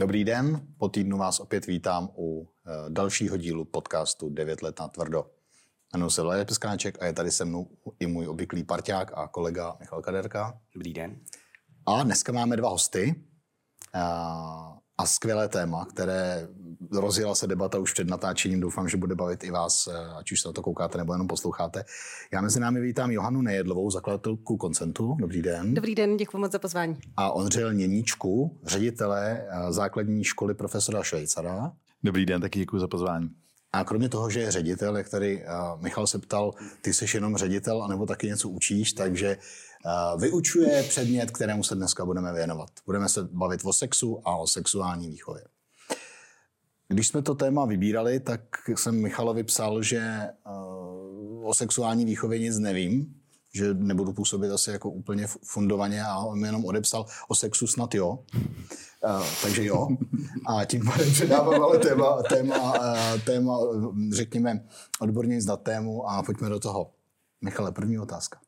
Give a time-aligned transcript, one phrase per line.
[0.00, 4.88] Dobrý den, po týdnu vás opět vítám u eh, dalšího dílu podcastu 9 let na
[4.88, 5.30] tvrdo.
[5.94, 7.68] Jmenuji se Vladimír Peskáček a je tady se mnou
[8.00, 10.60] i můj obvyklý parťák a kolega Michal Kaderka.
[10.74, 11.20] Dobrý den.
[11.86, 13.24] A dneska máme dva hosty
[14.98, 16.48] a, skvělé téma, které
[16.92, 18.60] rozjela se debata už před natáčením.
[18.60, 21.26] Doufám, že bude bavit i vás, eh, ať už se na to koukáte nebo jenom
[21.26, 21.84] posloucháte.
[22.32, 25.16] Já mezi námi vítám Johanu Nejedlovou, zakladatelku Koncentu.
[25.20, 25.74] Dobrý den.
[25.74, 26.96] Dobrý den, děkuji moc za pozvání.
[27.16, 31.72] A Ondřeje Něníčku, ředitele eh, základní školy profesora Švejcara.
[32.02, 33.30] Dobrý den, taky děkuji za pozvání.
[33.72, 37.36] A kromě toho, že je ředitel, jak tady uh, Michal se ptal, ty jsi jenom
[37.36, 39.42] ředitel, anebo taky něco učíš, takže uh,
[40.16, 42.70] vyučuje předmět, kterému se dneska budeme věnovat.
[42.86, 45.44] Budeme se bavit o sexu a o sexuální výchově.
[46.88, 48.40] Když jsme to téma vybírali, tak
[48.76, 53.14] jsem Michalovi psal, že uh, o sexuální výchově nic nevím,
[53.54, 57.94] že nebudu působit asi jako úplně fundovaně a on mi jenom odepsal o sexu snad
[57.94, 58.18] jo.
[59.04, 59.88] Uh, takže jo.
[60.46, 63.58] A tím pádem předávám ale téma, téma, uh, téma,
[64.12, 64.64] řekněme,
[65.00, 66.90] odborně na tému a pojďme do toho.
[67.40, 68.40] Michale, první otázka.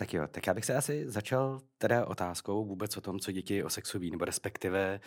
[0.00, 3.64] Tak jo, tak já bych se asi začal teda otázkou vůbec o tom, co děti
[3.64, 5.00] o sexu ví, nebo respektive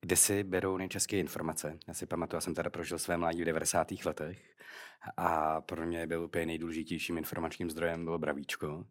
[0.00, 1.78] kde si berou nejčastěji informace.
[1.88, 3.92] Já si pamatuju, já jsem teda prožil své mládí v 90.
[4.04, 4.54] letech
[5.16, 8.84] a pro mě byl úplně nejdůležitějším informačním zdrojem bylo bravíčko.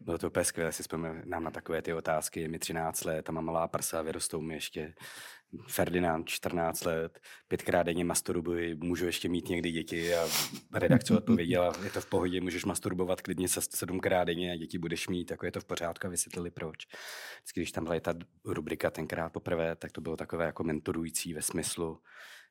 [0.00, 3.32] Bylo to úplně skvělé, si vzpomínám na takové ty otázky, je mi 13 let a
[3.32, 4.94] mám malá prsa, vyrostou mi ještě
[5.66, 10.28] Ferdinand, 14 let, pětkrát denně masturbuji, můžu ještě mít někdy děti a
[10.74, 15.08] redakce odpověděla, je to v pohodě, můžeš masturbovat klidně se sedmkrát denně a děti budeš
[15.08, 16.86] mít, jako je to v pořádku a vysvětlili proč.
[17.36, 21.42] Vždycky, když tam byla ta rubrika tenkrát poprvé, tak to bylo takové jako mentorující ve
[21.42, 21.98] smyslu,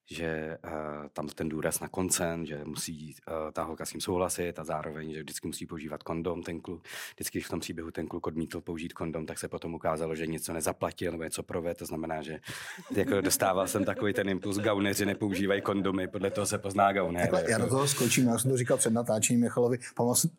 [0.05, 0.71] že uh,
[1.13, 5.13] tam ten důraz na koncent, že musí uh, ta holka s tím souhlasit a zároveň,
[5.13, 6.83] že vždycky musí používat kondom ten kluk.
[7.15, 10.27] Vždycky, když v tom příběhu ten kluk odmítl použít kondom, tak se potom ukázalo, že
[10.27, 11.75] něco nezaplatil nebo něco prové.
[11.75, 12.39] To znamená, že
[12.95, 17.21] jako dostával jsem takový ten impuls, gauneři nepoužívají kondomy, podle toho se pozná gauner.
[17.21, 17.51] Takhle, jako.
[17.51, 19.77] Já do toho skočím, já jsem to říkal před natáčením Michalovi.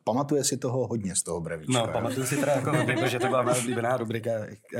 [0.05, 1.73] Pamatuje si toho hodně z toho brevíčka.
[1.73, 4.31] No, pamatuju si teda jako hodně, protože to byla moje oblíbená rubrika.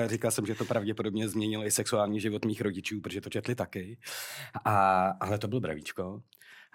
[0.07, 3.99] Říkal jsem, že to pravděpodobně změnilo i sexuální život mých rodičů, protože to četli taky.
[4.65, 6.23] A a, ale to byl Bravíčko.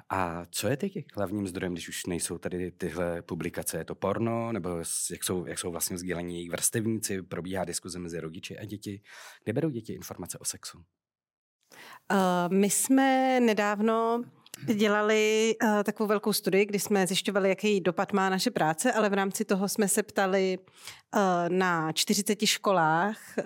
[0.09, 3.77] A co je teď hlavním zdrojem, když už nejsou tady tyhle publikace?
[3.77, 4.69] Je to porno, nebo
[5.11, 9.01] jak jsou, jak jsou vlastně sdílení jejich vrstevníci, probíhá diskuze mezi rodiči a děti?
[9.43, 10.77] Kde berou děti informace o sexu?
[10.77, 14.23] Uh, my jsme nedávno
[14.65, 19.13] dělali uh, takovou velkou studii, kdy jsme zjišťovali, jaký dopad má naše práce, ale v
[19.13, 20.57] rámci toho jsme se ptali
[21.15, 23.43] uh, na 40 školách uh,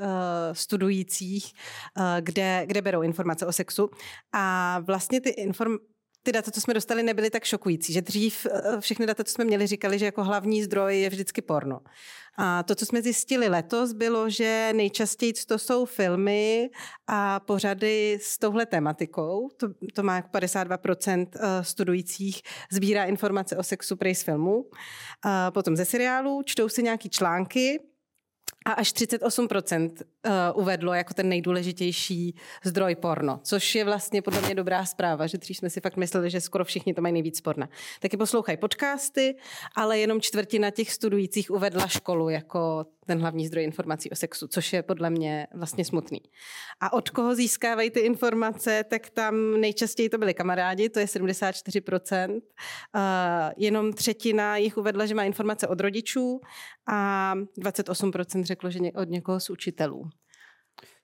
[0.54, 1.54] studujících,
[1.98, 3.90] uh, kde, kde berou informace o sexu.
[4.34, 5.92] A vlastně ty informace
[6.24, 8.48] ty data, co jsme dostali, nebyly tak šokující, že dřív
[8.80, 11.80] všechny data, co jsme měli, říkali, že jako hlavní zdroj je vždycky porno.
[12.38, 16.70] A to, co jsme zjistili letos, bylo, že nejčastěji to jsou filmy
[17.08, 19.50] a pořady s touhle tematikou.
[19.58, 24.66] To, to má jako 52% eh, studujících sbírá informace o sexu prej z filmu.
[25.24, 27.80] A potom ze seriálu čtou si nějaký články,
[28.66, 29.92] a až 38%
[30.26, 35.38] eh, uvedlo jako ten nejdůležitější zdroj porno, což je vlastně podle mě dobrá zpráva, že
[35.38, 37.70] dřív jsme si fakt mysleli, že skoro všichni to mají nejvíc porna.
[38.00, 39.36] Taky poslouchají podcasty,
[39.76, 44.74] ale jenom čtvrtina těch studujících uvedla školu jako ten hlavní zdroj informací o sexu, což
[44.74, 46.22] je podle mě vlastně smutný.
[46.80, 52.32] A od koho získávají ty informace, tak tam nejčastěji to byli kamarádi, to je 74%.
[52.32, 52.40] Uh,
[53.58, 56.42] jenom třetina jich uvedla, že má informace od rodičů
[56.88, 60.10] a 28% řeklo, že od někoho z učitelů.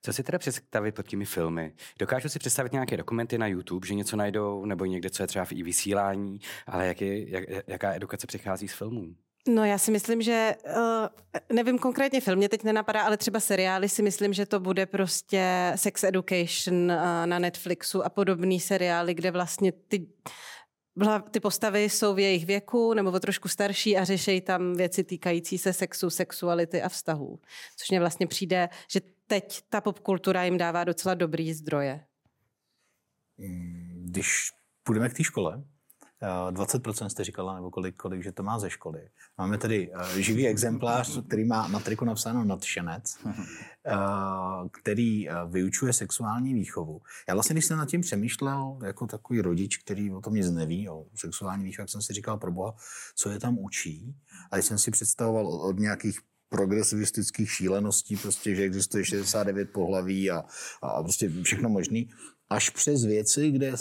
[0.02, 1.74] Co si teda představit pod těmi filmy?
[2.00, 5.46] Dokážu si představit nějaké dokumenty na YouTube, že něco najdou, nebo někde, co je třeba
[5.46, 9.16] v i vysílání, ale jak je, jak, jaká edukace přichází z filmů?
[9.50, 13.90] No já si myslím, že uh, nevím konkrétně film, mě teď nenapadá, ale třeba seriály
[13.90, 19.32] si myslím, že to bude prostě Sex Education uh, na Netflixu a podobný seriály, kde
[19.32, 20.08] vlastně ty
[21.32, 25.58] ty postavy jsou v jejich věku nebo o trošku starší a řeší tam věci týkající
[25.58, 27.40] se sexu, sexuality a vztahů.
[27.78, 32.06] Což mně vlastně přijde, že teď ta popkultura jim dává docela dobrý zdroje.
[34.06, 34.52] Když
[34.84, 35.64] půjdeme k té škole,
[36.22, 39.10] 20% jste říkala, nebo kolik, kolik, že to má ze školy.
[39.38, 43.34] Máme tady uh, živý exemplář, který má na triku napsáno nadšenec, uh,
[44.72, 47.02] který vyučuje sexuální výchovu.
[47.28, 50.90] Já vlastně, když jsem nad tím přemýšlel, jako takový rodič, který o tom nic neví,
[50.90, 52.76] o sexuální výchově, jsem si říkal, pro boha,
[53.16, 54.16] co je tam učí.
[54.52, 60.32] A když jsem si představoval od, od nějakých progresivistických šíleností, prostě, že existuje 69 pohlaví
[60.32, 60.44] a,
[60.82, 62.10] a prostě všechno možný,
[62.50, 63.74] až přes věci, kde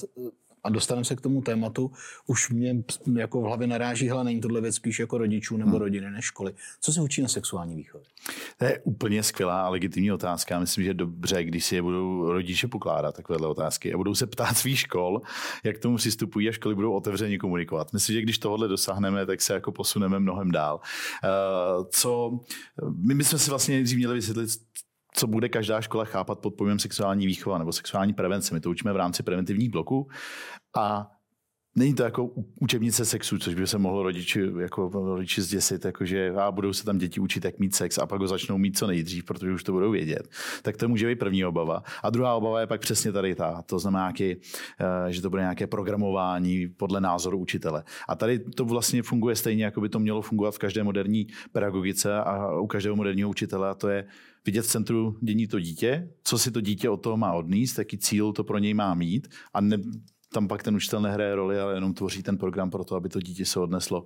[0.67, 1.91] a dostaneme se k tomu tématu,
[2.27, 2.77] už mě
[3.15, 5.81] jako v hlavě naráží, hele, není tohle věc spíš jako rodičů nebo hmm.
[5.81, 6.55] rodiny než školy.
[6.81, 8.07] Co se učí na sexuální výchově?
[8.59, 10.59] To je úplně skvělá a legitimní otázka.
[10.59, 14.27] Myslím, že je dobře, když si je budou rodiče pokládat takovéhle otázky a budou se
[14.27, 15.21] ptát svých škol,
[15.65, 17.93] jak k tomu přistupují a školy budou otevřeně komunikovat.
[17.93, 20.81] Myslím, že když tohle dosáhneme, tak se jako posuneme mnohem dál.
[21.25, 22.41] Uh, co,
[23.07, 24.51] my, my jsme si vlastně nejdřív měli vysvětlit,
[25.19, 28.55] co bude každá škola chápat pod pojmem sexuální výchova nebo sexuální prevence.
[28.55, 30.09] My to učíme v rámci preventivních bloků
[30.77, 31.16] a
[31.77, 32.31] Není to jako
[32.61, 36.99] učebnice sexu, což by se mohlo rodiči, jako rodiči zděsit, jakože a budou se tam
[36.99, 39.73] děti učit, jak mít sex a pak ho začnou mít co nejdřív, protože už to
[39.73, 40.29] budou vědět.
[40.63, 41.83] Tak to může být první obava.
[42.03, 43.63] A druhá obava je pak přesně tady ta.
[43.63, 44.41] To znamená, nějaký,
[44.81, 47.85] eh, že to bude nějaké programování podle názoru učitele.
[48.09, 52.15] A tady to vlastně funguje stejně, jako by to mělo fungovat v každé moderní pedagogice
[52.17, 53.69] a u každého moderního učitele.
[53.69, 54.05] A to je
[54.47, 57.99] vidět v centru dění to dítě, co si to dítě od toho má odníst, jaký
[57.99, 59.77] cíl to pro něj má mít a ne,
[60.37, 63.21] tam pak ten učitel nehraje roli, ale jenom tvoří ten program pro to, aby to
[63.21, 64.05] dítě se odneslo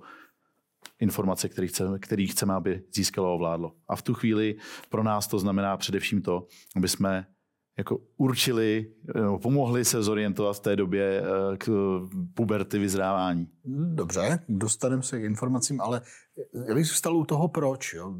[0.99, 3.71] informace, který chceme, který chceme, aby získalo a ovládlo.
[3.87, 4.55] A v tu chvíli
[4.89, 7.27] pro nás to znamená především to, aby jsme
[7.77, 8.93] jako určili,
[9.41, 11.69] pomohli se zorientovat v té době eh, k
[12.33, 13.47] puberty vyzrávání.
[13.93, 16.01] Dobře, dostaneme se k informacím, ale
[16.67, 17.93] já bych zůstal u toho proč.
[17.93, 18.15] Jo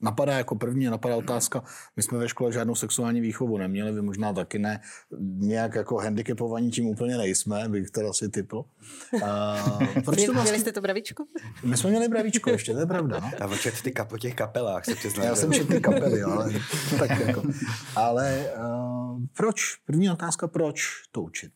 [0.00, 1.62] napadá jako první, napadá otázka,
[1.96, 4.80] my jsme ve škole žádnou sexuální výchovu neměli, vy možná taky ne,
[5.20, 8.64] nějak jako handicapovaní tím úplně nejsme, bych teda si typl.
[9.12, 9.22] Uh,
[10.04, 10.42] proč to vlastně...
[10.42, 11.24] Měli jste to bravičko?
[11.64, 13.20] My jsme měli bravičko ještě, to je pravda.
[13.20, 13.30] No?
[13.40, 15.26] A očet ty kap, po těch kapelách se přiznám.
[15.26, 16.52] Já jsem četl ty kapely, ale,
[16.98, 17.42] tak jako.
[17.96, 19.76] ale uh, proč?
[19.86, 21.52] První otázka, proč to učit?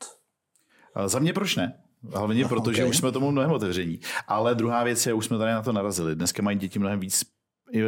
[1.07, 1.83] Za mě proč ne?
[2.15, 2.75] Hlavně no, proto, okay.
[2.75, 4.01] že už jsme tomu mnohem otevření.
[4.29, 6.15] Ale druhá věc je, už jsme tady na to narazili.
[6.15, 7.25] Dneska mají děti mnohem víc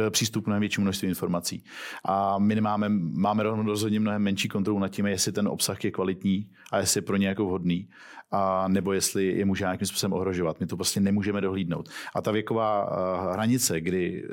[0.09, 1.63] přístup na větší množství informací.
[2.05, 6.49] A my máme, máme rozhodně mnohem menší kontrolu nad tím, jestli ten obsah je kvalitní
[6.71, 7.89] a jestli je pro ně jako vhodný,
[8.31, 10.59] a nebo jestli je může nějakým způsobem ohrožovat.
[10.59, 11.89] My to prostě nemůžeme dohlídnout.
[12.15, 14.29] A ta věková eh, hranice, kdy eh,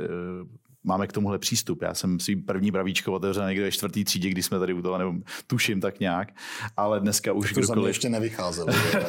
[0.84, 1.82] máme k tomuhle přístup.
[1.82, 4.98] Já jsem svým první bravíčko otevřel někde ve čtvrtý třídě, když jsme tady u toho,
[4.98, 5.12] nebo
[5.46, 6.28] tuším tak nějak,
[6.76, 7.88] ale dneska už to kdokoliv...
[7.88, 8.66] ještě nevycházel.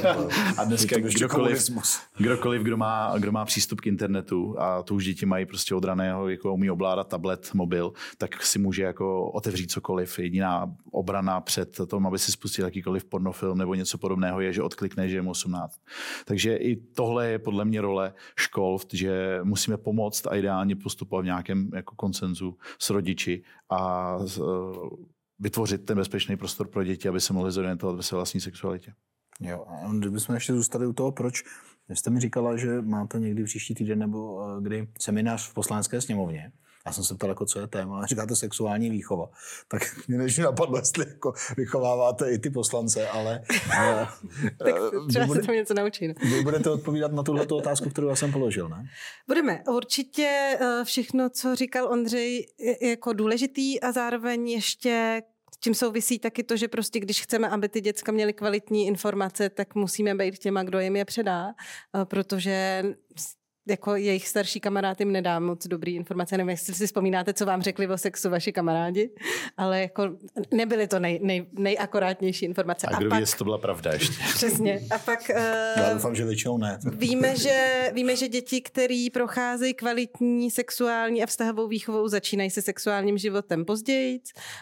[0.57, 1.69] a dneska kdokoliv,
[2.17, 5.83] kdokoliv kdo, má, kdo má přístup k internetu a to už děti mají prostě od
[5.83, 10.19] raného, jako umí ovládat tablet, mobil, tak si může jako otevřít cokoliv.
[10.19, 15.09] Jediná obrana před tom, aby si spustil jakýkoliv pornofilm nebo něco podobného, je, že odklikne,
[15.09, 15.79] že je 18.
[16.25, 21.25] Takže i tohle je podle mě role škol, že musíme pomoct a ideálně postupovat v
[21.25, 24.41] nějakém jako koncenzu s rodiči a e,
[25.39, 28.93] vytvořit ten bezpečný prostor pro děti, aby se mohli zorientovat ve své vlastní sexualitě.
[29.39, 31.43] Jo, a kdybychom ještě zůstali u toho, proč
[31.89, 36.51] jste mi říkala, že máte někdy příští týden nebo e, kdy seminář v poslanecké sněmovně.
[36.85, 38.05] Já jsem se ptal, jako, co je téma.
[38.05, 39.29] Říkáte sexuální výchova.
[39.67, 43.43] Tak mě než napadlo, jestli jako vychováváte i ty poslance, ale...
[43.77, 44.07] ale
[44.57, 46.07] tak eh, třeba bude, se tam něco naučit.
[46.07, 46.29] No.
[46.29, 48.85] Vy budete odpovídat na tuhle otázku, kterou já jsem položil, ne?
[49.27, 49.63] Budeme.
[49.67, 55.21] Určitě eh, všechno, co říkal Ondřej, je jako důležitý a zároveň ještě
[55.59, 59.75] tím souvisí taky to, že prostě když chceme, aby ty děcka měly kvalitní informace, tak
[59.75, 62.83] musíme být těma, kdo jim je předá, eh, protože
[63.67, 66.37] jako jejich starší kamarád jim nedá moc dobrý informace.
[66.37, 69.09] Nevím, jestli si vzpomínáte, co vám řekli o sexu vaši kamarádi,
[69.57, 70.09] ale jako
[70.53, 72.87] nebyly to nej, nej, nejakurátnější informace.
[72.87, 74.23] A kdo ví, jestli to byla pravda ještě.
[74.35, 74.81] Přesně.
[74.95, 75.19] A pak...
[75.29, 76.79] Uh, Já doufám, že většinou ne.
[76.91, 83.17] Víme že, víme, že děti, které procházejí kvalitní sexuální a vztahovou výchovou, začínají se sexuálním
[83.17, 84.19] životem později,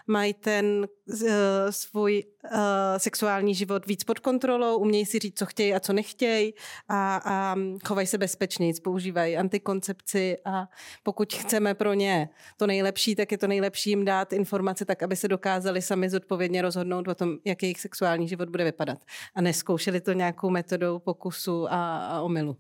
[0.08, 1.28] mají ten uh,
[1.70, 2.60] svůj uh,
[2.98, 6.54] sexuální život víc pod kontrolou, umějí si říct, co chtějí a co nechtějí
[6.90, 10.68] a, a chovají se bezpečněji používají antikoncepci a
[11.04, 15.16] pokud chceme pro ně to nejlepší, tak je to nejlepší jim dát informace tak, aby
[15.16, 19.00] se dokázali sami zodpovědně rozhodnout o tom, jak jejich sexuální život bude vypadat.
[19.36, 22.58] A neskoušeli to nějakou metodou pokusu a, a omylu.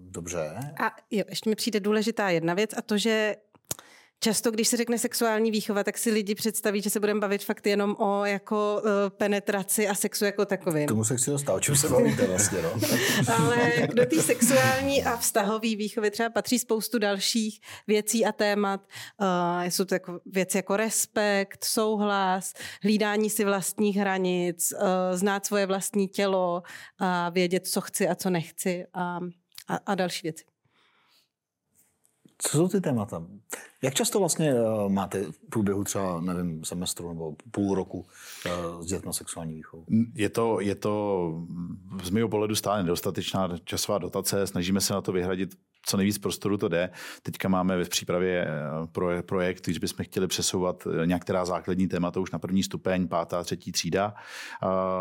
[0.00, 0.58] Dobře.
[0.80, 3.36] A jo, ještě mi přijde důležitá jedna věc a to, že
[4.20, 7.66] Často, když se řekne sexuální výchova, tak si lidi představí, že se budeme bavit fakt
[7.66, 10.88] jenom o jako uh, penetraci a sexu jako takovým.
[10.88, 12.70] Tomu se chci dostat, o čem se bavíte vlastně, no?
[13.34, 18.80] Ale do té sexuální a vztahové výchovy třeba patří spoustu dalších věcí a témat.
[19.20, 24.78] Uh, jsou to jako věci jako respekt, souhlas, hlídání si vlastních hranic, uh,
[25.16, 26.62] znát svoje vlastní tělo
[26.98, 29.20] a vědět, co chci a co nechci a,
[29.68, 30.44] a, a další věci.
[32.38, 33.26] Co jsou ty témata?
[33.82, 37.98] Jak často vlastně uh, máte v průběhu třeba, nevím, semestru nebo půl roku
[38.46, 39.84] uh, s dětmi sexuální výchovu?
[40.14, 41.32] Je to, je to
[42.02, 44.46] z mého pohledu stále nedostatečná časová dotace.
[44.46, 45.54] Snažíme se na to vyhradit
[45.86, 46.90] co nejvíc prostoru to jde.
[47.22, 52.30] Teďka máme v přípravě eh, projekt, když bychom chtěli přesouvat eh, některá základní témata už
[52.30, 54.14] na první stupeň, pátá, třetí třída.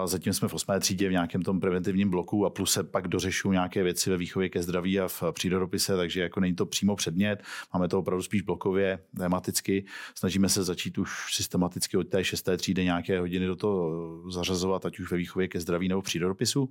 [0.06, 3.52] Zatím jsme v osmé třídě v nějakém tom preventivním bloku a plus se pak dořešují
[3.54, 7.44] nějaké věci ve výchově ke zdraví a v přírodopise, takže jako není to přímo předmět.
[7.74, 9.86] Máme to opravdu spíš blokově, tematicky.
[10.16, 15.00] Snažíme se začít už systematicky od té šesté třídy nějaké hodiny do toho zařazovat, ať
[15.00, 16.70] už ve výchově ke zdraví nebo přírodopisu.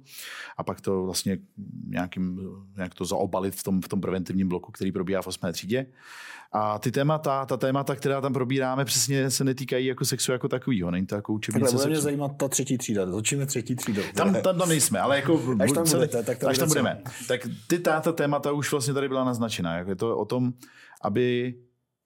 [0.57, 1.39] A pak to vlastně
[1.87, 2.41] nějakým,
[2.77, 5.53] nějak to zaobalit v tom, v tom preventivním bloku, který probíhá v 8.
[5.53, 5.87] třídě.
[6.53, 10.91] A ty témata, ta témata, která tam probíráme, přesně se netýkají jako sexu jako takového.
[10.91, 13.07] Není to jako učebnice Takhle, bude mě zajímat ta třetí třída.
[13.11, 14.03] Začíme třetí třídou.
[14.15, 15.57] Tam, tam, tam nejsme, ale jako...
[15.61, 17.03] Až tam, budete, tak tam, až tam budeme.
[17.29, 19.77] Tak ty táta témata už vlastně tady byla naznačena.
[19.77, 20.53] Jako je to o tom,
[21.03, 21.55] aby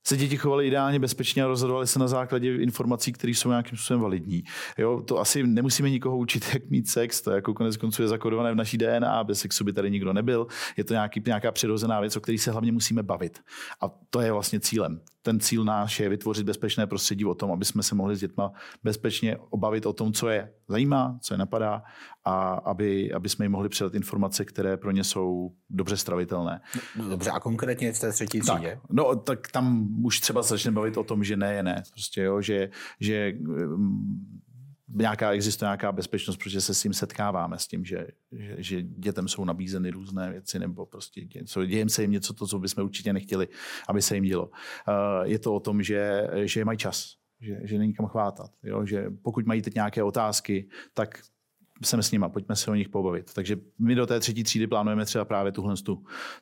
[0.09, 4.00] se děti chovaly ideálně bezpečně a rozhodovali se na základě informací, které jsou nějakým způsobem
[4.00, 4.43] validní.
[4.79, 8.53] Jo, to asi nemusíme nikoho učit, jak mít sex, to jako konec konců je zakodované
[8.53, 10.47] v naší DNA, bez sexu by tady nikdo nebyl.
[10.77, 13.38] Je to nějaký, nějaká přirozená věc, o které se hlavně musíme bavit.
[13.83, 17.65] A to je vlastně cílem ten cíl náš je vytvořit bezpečné prostředí o tom, aby
[17.65, 18.53] jsme se mohli s dětma
[18.85, 21.83] bezpečně obavit o tom, co je zajímá, co je napadá
[22.25, 26.61] a aby, aby jsme jim mohli předat informace, které pro ně jsou dobře stravitelné.
[26.97, 28.79] No, dobře, a konkrétně v té třetí třídě?
[28.83, 31.83] Tak, no, tak tam už třeba začne bavit o tom, že ne je ne.
[31.93, 32.71] Prostě, jo, že,
[33.01, 33.33] že
[34.88, 39.28] nějaká, existuje nějaká bezpečnost, protože se s tím setkáváme, s tím, že, že, že dětem
[39.28, 43.12] jsou nabízeny různé věci, nebo prostě něco, dějem se jim něco, to, co bychom určitě
[43.12, 43.49] nechtěli,
[43.88, 44.50] aby se jim dělo.
[45.23, 48.50] Je to o tom, že, že mají čas, že, že není kam chvátat.
[48.62, 48.87] Jo?
[48.87, 51.21] Že pokud mají teď nějaké otázky, tak
[51.83, 53.35] jsem s nima, pojďme se o nich pobavit.
[53.35, 55.75] Takže my do té třetí třídy plánujeme třeba právě tuhle,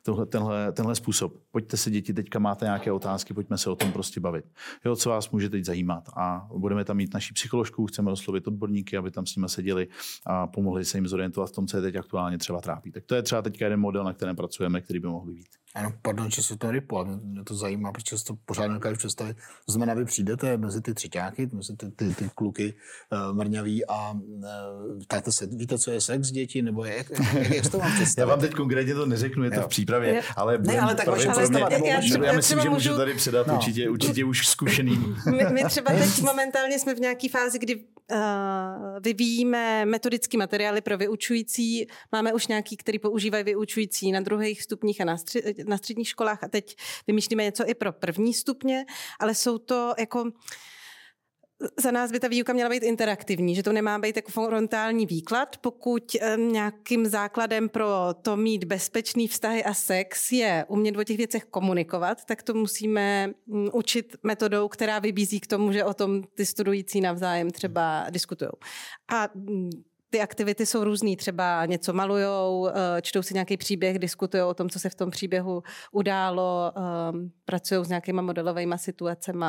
[0.03, 1.33] tuhle, tenhle, tenhle způsob.
[1.51, 4.45] Pojďte se děti, teďka máte nějaké otázky, pojďme se o tom prostě bavit.
[4.85, 6.09] Jo, co vás může teď zajímat.
[6.15, 9.87] A budeme tam mít naší psycholožku, chceme oslovit odborníky, aby tam s nimi seděli
[10.25, 12.91] a pomohli se jim zorientovat v tom, co je teď aktuálně třeba trápí.
[12.91, 15.47] Tak to je třeba teďka jeden model, na kterém pracujeme, který by mohl být.
[15.77, 18.97] Ano, pardon, že se to rypu, ale mě to zajímá, protože se to pořád nedokážu
[18.97, 19.37] představit.
[19.65, 22.73] To znamená, vy přijdete mezi ty třeťáky, mezi ty, ty, ty kluky
[23.11, 27.77] uh, mrňaví a uh, se, víte, co je sex děti, nebo jak, jak, jak to
[27.77, 28.17] mám představit?
[28.17, 30.21] Já vám teď konkrétně to neřeknu, je to v přípravě, je.
[30.35, 31.25] ale, ne, ale tak mě,
[31.89, 33.53] já, já, já, myslím, že můžu tady předat no.
[33.53, 35.15] určitě, určitě už zkušeným.
[35.25, 37.83] My, my třeba teď momentálně jsme v nějaké fázi, kdy
[38.99, 41.87] vyvíjíme metodické materiály pro vyučující.
[42.11, 46.43] Máme už nějaký, který používají vyučující na druhých stupních a na, stři- na středních školách
[46.43, 48.85] a teď vymýšlíme něco i pro první stupně,
[49.19, 50.31] ale jsou to jako
[51.79, 55.57] za nás by ta výuka měla být interaktivní, že to nemá být jako frontální výklad.
[55.57, 57.87] Pokud nějakým základem pro
[58.21, 63.27] to mít bezpečný vztahy a sex je umět o těch věcech komunikovat, tak to musíme
[63.47, 68.49] mm, učit metodou, která vybízí k tomu, že o tom ty studující navzájem třeba diskutují.
[69.07, 69.69] A mm,
[70.09, 74.69] ty aktivity jsou různý, třeba něco malujou, eh, čtou si nějaký příběh, diskutují o tom,
[74.69, 79.45] co se v tom příběhu událo, ehm, pracují s nějakýma modelovými situacemi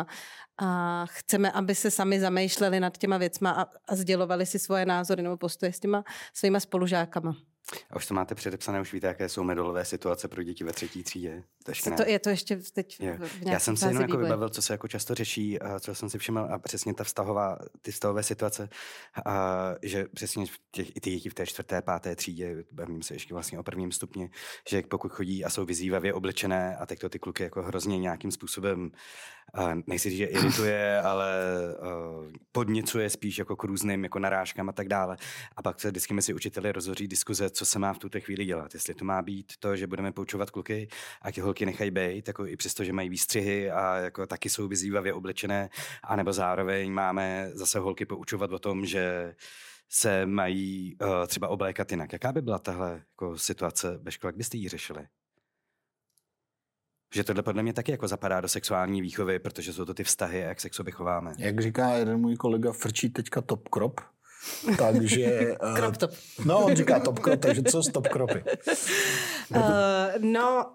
[0.58, 5.22] a chceme, aby se sami zamýšleli nad těma věcma a, a sdělovali si svoje názory
[5.22, 7.36] nebo postoje s těma svýma spolužákama.
[7.90, 11.02] A už to máte předepsané, už víte, jaké jsou medolové situace pro děti ve třetí
[11.02, 11.42] třídě?
[11.64, 13.18] To, to je to ještě teď je.
[13.18, 16.10] v Já jsem si jenom jako vybavil, co se jako často řeší, a co jsem
[16.10, 18.68] si všiml, a přesně ta vztahová, ty vztahové situace,
[19.24, 23.34] a že přesně těch, i ty děti v té čtvrté, páté třídě, bavím se ještě
[23.34, 24.30] vlastně o prvním stupni,
[24.68, 28.30] že pokud chodí a jsou vyzývavě oblečené a teď to ty kluky jako hrozně nějakým
[28.30, 28.90] způsobem
[29.86, 31.32] nechci říct, že irituje, ale
[31.78, 35.16] uh, podněcuje spíš jako k různým jako narážkám a tak dále.
[35.56, 38.74] A pak se vždycky mezi učiteli rozhoří diskuze, co se má v tuto chvíli dělat.
[38.74, 40.88] Jestli to má být to, že budeme poučovat kluky
[41.22, 44.68] a ty holky nechají být, jako i přesto, že mají výstřihy a jako taky jsou
[44.68, 45.68] vyzývavě oblečené,
[46.02, 49.34] anebo zároveň máme zase holky poučovat o tom, že
[49.88, 52.12] se mají uh, třeba oblékat jinak.
[52.12, 55.06] Jaká by byla tahle jako, situace ve škole, jak byste ji řešili?
[57.14, 60.38] Že tohle podle mě taky jako zapadá do sexuální výchovy, protože jsou to ty vztahy,
[60.38, 61.32] jak se k sobě chováme.
[61.38, 64.00] Jak říká jeden můj kolega, frčí teďka top crop,
[64.78, 65.54] takže...
[65.76, 66.10] Crop top.
[66.44, 68.44] No, on říká top crop, takže co s top cropy?
[69.50, 69.60] Uh,
[70.18, 70.66] no,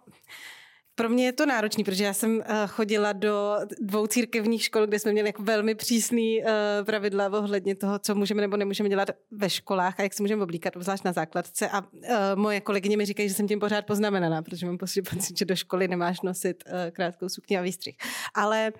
[0.95, 4.99] pro mě je to náročný, protože já jsem uh, chodila do dvou církevních škol, kde
[4.99, 6.49] jsme měli jako velmi přísný uh,
[6.85, 10.73] pravidla ohledně toho, co můžeme nebo nemůžeme dělat ve školách a jak se můžeme oblíkat,
[10.79, 11.69] zvlášť na základce.
[11.69, 11.89] A uh,
[12.35, 15.87] moje kolegyně mi říkají, že jsem tím pořád poznamenaná, protože mám pocit, že do školy
[15.87, 17.95] nemáš nosit krátkou sukni a výstřih.
[18.33, 18.73] Ale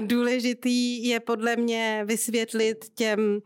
[0.00, 3.40] důležitý je podle mě vysvětlit těm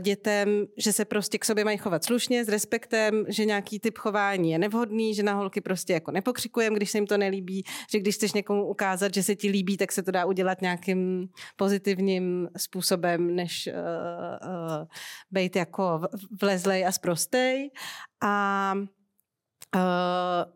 [0.00, 4.52] dětem, že se prostě k sobě mají chovat slušně, s respektem, že nějaký typ chování
[4.52, 8.14] je nevhodný, že na holky prostě jako nepokřikujeme, když se jim to nelíbí, že když
[8.14, 13.36] chceš někomu ukázat, že se ti líbí, tak se to dá udělat nějakým pozitivním způsobem,
[13.36, 14.86] než uh, uh,
[15.30, 16.00] být jako
[16.40, 17.70] vlezlej a sprostej.
[18.22, 18.72] A
[19.74, 20.52] uh,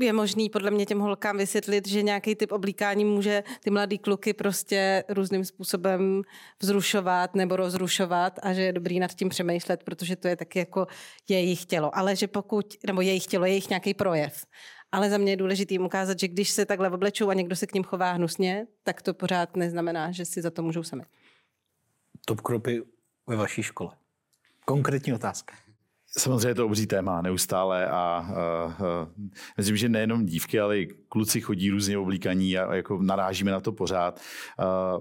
[0.00, 4.32] je možný podle mě těm holkám vysvětlit, že nějaký typ oblíkání může ty mladý kluky
[4.32, 6.22] prostě různým způsobem
[6.62, 10.86] vzrušovat nebo rozrušovat a že je dobrý nad tím přemýšlet, protože to je taky jako
[11.28, 11.96] jejich tělo.
[11.96, 14.44] Ale že pokud, nebo jejich tělo, jejich nějaký projev.
[14.92, 17.66] Ale za mě je důležité jim ukázat, že když se takhle oblečou a někdo se
[17.66, 21.02] k ním chová hnusně, tak to pořád neznamená, že si za to můžou sami.
[22.26, 22.82] Top kropy
[23.26, 23.90] ve vaší škole.
[24.64, 25.54] Konkrétní otázka.
[26.18, 29.08] Samozřejmě je to obří téma neustále a, a, a
[29.56, 33.72] myslím, že nejenom dívky, ale i kluci chodí různě oblíkaní a jako narážíme na to
[33.72, 34.20] pořád.
[34.58, 34.98] A,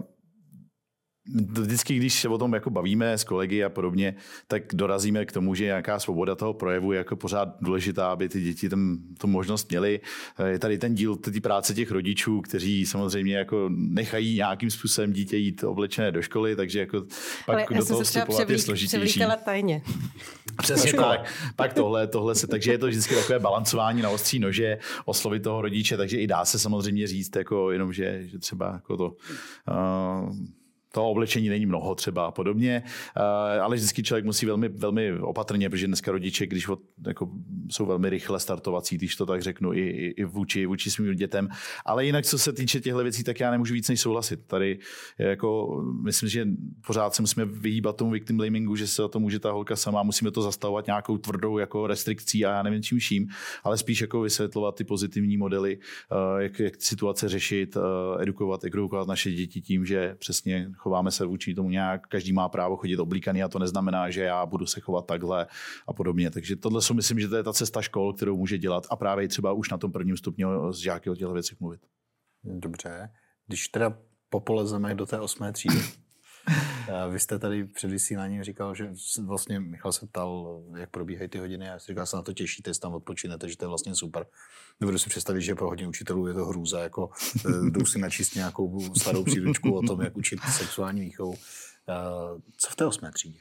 [1.36, 4.16] vždycky, když se o tom jako bavíme s kolegy a podobně,
[4.48, 8.42] tak dorazíme k tomu, že nějaká svoboda toho projevu je jako pořád důležitá, aby ty
[8.42, 10.00] děti tam tu možnost měly.
[10.46, 15.38] Je tady ten díl té práce těch rodičů, kteří samozřejmě jako nechají nějakým způsobem dítě
[15.38, 17.02] jít oblečené do školy, takže jako
[17.46, 19.22] pak Ale do toho vstupovat je složitější.
[19.46, 19.82] tajně.
[20.58, 21.34] Přesně tak.
[21.56, 25.62] Pak tohle, tohle se, takže je to vždycky takové balancování na ostří nože, oslovit toho
[25.62, 30.36] rodiče, takže i dá se samozřejmě říct, jako jenom, že, že třeba jako to uh,
[30.92, 32.84] toho oblečení není mnoho třeba a podobně,
[33.18, 37.30] eh, ale vždycky člověk musí velmi, velmi opatrně, protože dneska rodiče, když od, jako,
[37.72, 41.50] jsou velmi rychle startovací, když to tak řeknu, i, i vůči, vůči svým dětem.
[41.86, 44.40] Ale jinak, co se týče těchto věcí, tak já nemůžu víc než souhlasit.
[44.48, 44.80] Tady
[45.18, 46.48] jako, myslím, že
[46.88, 50.04] pořád se musíme vyhýbat tomu victim blamingu, že se o to může ta holka sama,
[50.04, 53.28] musíme to zastavovat nějakou tvrdou jako restrikcí a já nevím čím vším,
[53.64, 55.80] ale spíš jako vysvětlovat ty pozitivní modely,
[56.12, 61.26] eh, jak, jak situace řešit, eh, edukovat, edukovat naše děti tím, že přesně chováme se
[61.26, 64.80] vůči tomu nějak, každý má právo chodit oblíkaný a to neznamená, že já budu se
[64.80, 65.48] chovat takhle
[65.88, 66.32] a podobně.
[66.32, 69.28] Takže tohle si myslím, že to je ta cesta škol, kterou může dělat a právě
[69.28, 71.82] třeba už na tom prvním stupni s žáky o těchto věcech mluvit.
[72.44, 73.10] Dobře.
[73.48, 73.98] Když teda
[74.30, 75.82] popolezeme do té osmé třídy,
[77.10, 78.92] vy jste tady před vysíláním říkal, že
[79.26, 82.70] vlastně Michal se ptal, jak probíhají ty hodiny a já říkal, se na to těšíte,
[82.70, 84.26] jestli tam odpočinete, že to je vlastně super.
[84.82, 87.10] Dovedu si představit, že pro hodně učitelů je to hrůza, jako
[87.46, 91.36] eh, jdou si načíst nějakou starou příručku o tom, jak učit sexuální výchovu.
[91.90, 93.40] Eh, co v té osmé třídě?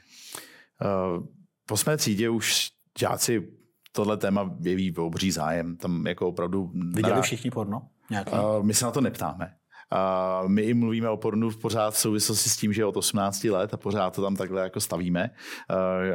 [1.69, 3.59] V osmé třídě už žáci
[3.91, 5.77] tohle téma jeví obří zájem.
[5.77, 6.71] Tam jako opravdu...
[6.93, 7.89] Viděli všichni porno?
[8.09, 8.31] Nějaký?
[8.31, 9.55] Uh, my se na to neptáme.
[9.91, 13.73] A my i mluvíme o pornu pořád v souvislosti s tím, že od 18 let
[13.73, 15.29] a pořád to tam takhle jako stavíme,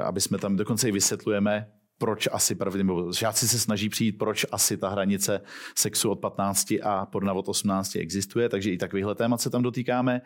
[0.04, 1.66] aby jsme tam dokonce i vysvětlujeme,
[1.98, 5.40] proč asi pravděpodobně, žáci se snaží přijít, proč asi ta hranice
[5.76, 10.20] sexu od 15 a porna od 18 existuje, takže i takovýhle témat se tam dotýkáme.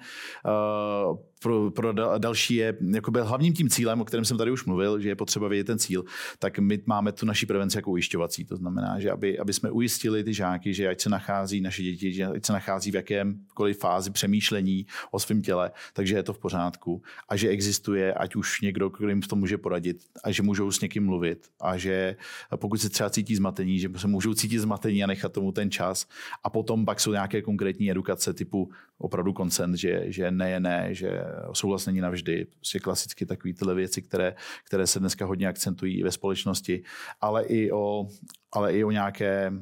[1.43, 5.01] Pro, pro další je, jako byl hlavním tím cílem, o kterém jsem tady už mluvil,
[5.01, 6.05] že je potřeba vědět ten cíl,
[6.39, 8.45] tak my máme tu naší prevenci jako ujišťovací.
[8.45, 12.13] To znamená, že aby, aby jsme ujistili ty žáky, že ať se nachází naše děti,
[12.13, 16.39] že ať se nachází v jakémkoliv fázi přemýšlení o svém těle, takže je to v
[16.39, 20.43] pořádku a že existuje ať už někdo, kdo jim v tom může poradit a že
[20.43, 22.17] můžou s někým mluvit a že
[22.57, 26.07] pokud se třeba cítí zmatení, že se můžou cítit zmatení a nechat tomu ten čas
[26.45, 31.23] a potom pak jsou nějaké konkrétní edukace typu opravdu koncent, že, že ne ne, že
[31.53, 36.13] souhlas není navždy, prostě klasicky takové tyhle věci, které, které se dneska hodně akcentují ve
[36.13, 36.83] společnosti,
[37.21, 38.09] ale i o,
[38.53, 39.53] ale i o nějaké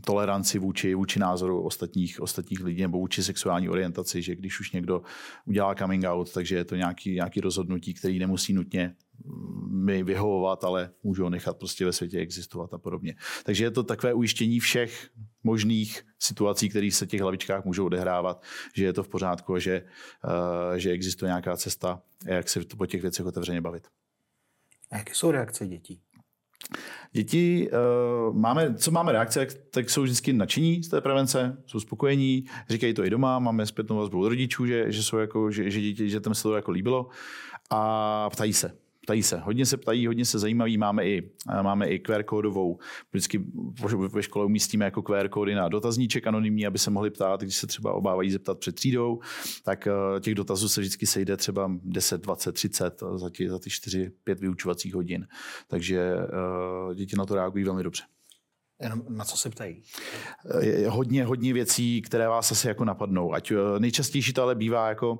[0.00, 5.02] toleranci vůči, vůči názoru ostatních, ostatních lidí nebo vůči sexuální orientaci, že když už někdo
[5.44, 8.94] udělá coming out, takže je to nějaký, nějaký rozhodnutí, který nemusí nutně
[9.68, 13.14] mi vyhovovat, ale můžu ho nechat prostě ve světě existovat a podobně.
[13.44, 15.10] Takže je to takové ujištění všech
[15.42, 18.42] možných situací, které se v těch hlavičkách můžou odehrávat,
[18.74, 19.82] že je to v pořádku a že,
[20.24, 23.88] uh, že existuje nějaká cesta, jak se po těch věcech otevřeně bavit.
[24.90, 26.02] A jaké jsou reakce dětí?
[27.12, 32.44] Děti, uh, máme, co máme reakce, tak jsou vždycky nadšení z té prevence, jsou spokojení,
[32.68, 35.80] říkají to i doma, máme zpětnou vazbu od rodičů, že, že, jsou jako, že, že,
[35.80, 37.08] děti, že tam se to jako líbilo
[37.70, 41.30] a ptají se ptají se, hodně se ptají, hodně se zajímaví, máme i,
[41.62, 42.78] máme i QR kódovou,
[43.12, 43.44] vždycky
[44.12, 47.66] ve škole umístíme jako QR kódy na dotazníček anonymní, aby se mohli ptát, když se
[47.66, 49.20] třeba obávají zeptat před třídou,
[49.64, 53.70] tak eh, těch dotazů se vždycky sejde třeba 10, 20, 30 za ty, za ty
[53.70, 55.26] 4, 5 vyučovacích hodin.
[55.68, 58.02] Takže uh, děti na to reagují velmi dobře.
[58.82, 59.82] Jenom na co se ptají?
[60.88, 63.34] Hodně, hodně věcí, které vás asi jako napadnou.
[63.34, 65.18] Ať nejčastější to ale bývá jako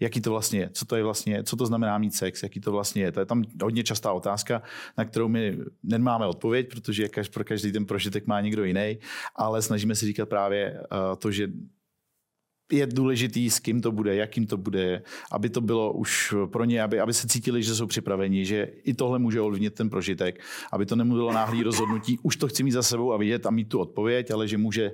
[0.00, 2.72] jaký to vlastně je, co to je vlastně, co to znamená mít sex, jaký to
[2.72, 3.12] vlastně je.
[3.12, 4.62] To je tam hodně častá otázka,
[4.98, 8.98] na kterou my nemáme odpověď, protože pro každý ten prožitek má někdo jiný,
[9.36, 11.48] ale snažíme se říkat právě uh, to, že
[12.72, 16.82] je důležitý, s kým to bude, jakým to bude, aby to bylo už pro ně,
[16.82, 20.40] aby, aby se cítili, že jsou připraveni, že i tohle může ovlivnit ten prožitek,
[20.72, 23.68] aby to nebylo náhlý rozhodnutí, už to chci mít za sebou a vidět a mít
[23.68, 24.92] tu odpověď, ale že může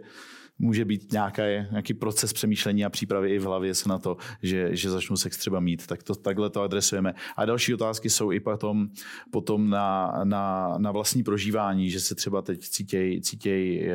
[0.59, 4.77] může být nějaký, nějaký proces přemýšlení a přípravy i v hlavě se na to, že,
[4.77, 5.87] že začnu sex třeba mít.
[5.87, 7.14] Tak to, takhle to adresujeme.
[7.37, 8.88] A další otázky jsou i potom,
[9.33, 13.90] potom na, na, na vlastní prožívání, že se třeba teď cítějí cítěj,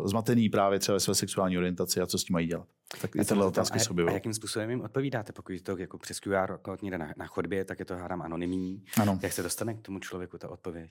[0.00, 2.66] uh, zmatený právě třeba své sexuální orientaci a co s tím mají dělat.
[3.00, 5.32] Tak i tyhle otázky jsou A jakým způsobem jim odpovídáte?
[5.32, 8.84] Pokud to jako přes QR kód někde na, na chodbě, tak je to hádám anonymní.
[9.00, 9.18] Ano.
[9.22, 10.90] Jak se dostane k tomu člověku ta odpověď?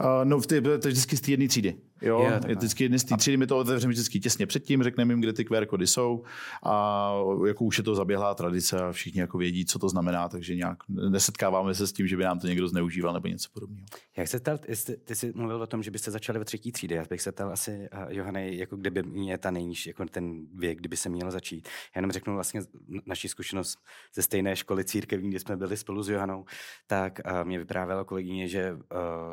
[0.00, 1.76] Uh, no, ty, to je vždycky z té jedné třídy.
[2.02, 2.20] Jo?
[2.20, 5.20] Je, je vždycky jedné z té třídy, my to otevřeme vždycky těsně předtím, řekneme jim,
[5.20, 6.24] kde ty QR kody jsou
[6.62, 7.12] a
[7.46, 10.78] jako už je to zaběhlá tradice a všichni jako vědí, co to znamená, takže nějak
[10.88, 13.86] nesetkáváme se s tím, že by nám to někdo zneužíval nebo něco podobného.
[14.16, 16.94] Jak se ptal, ty, ty jsi mluvil o tom, že byste začali ve třetí třídě,
[16.94, 20.78] já bych se ptal asi, uh, Johany, jako kdyby mě ta nejnižší, jako ten věk,
[20.78, 21.68] kdyby se mělo začít.
[21.68, 22.60] Já jenom řeknu vlastně
[23.06, 23.78] naši zkušenost
[24.14, 26.44] ze stejné školy církevní, kde jsme byli spolu s Johanou,
[26.86, 28.78] tak uh, mě vyprávěla kolegyně, že uh,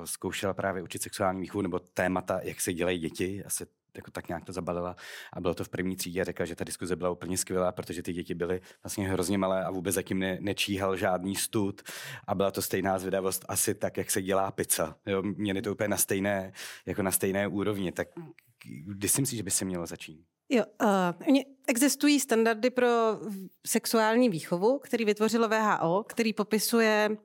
[0.06, 4.46] zkoušela právě učit sexuální výchovu nebo témata, jak se dělají děti, asi jako tak nějak
[4.46, 4.96] to zabalila
[5.34, 8.04] a bylo to v první třídě a řekla, že ta diskuze byla úplně skvělá, protože
[8.04, 11.82] ty děti byly vlastně hrozně malé a vůbec zatím ne, nečíhal žádný stud
[12.28, 14.96] a byla to stejná zvědavost asi tak, jak se dělá pizza.
[15.06, 16.54] Jo, měli to úplně na stejné,
[16.86, 18.08] jako na stejné úrovni, tak
[18.86, 20.33] kdy si myslíš, že by se mělo začít?
[20.54, 21.38] Jo, uh,
[21.68, 22.88] existují standardy pro
[23.68, 27.18] sexuální výchovu, který vytvořilo VHO, který popisuje,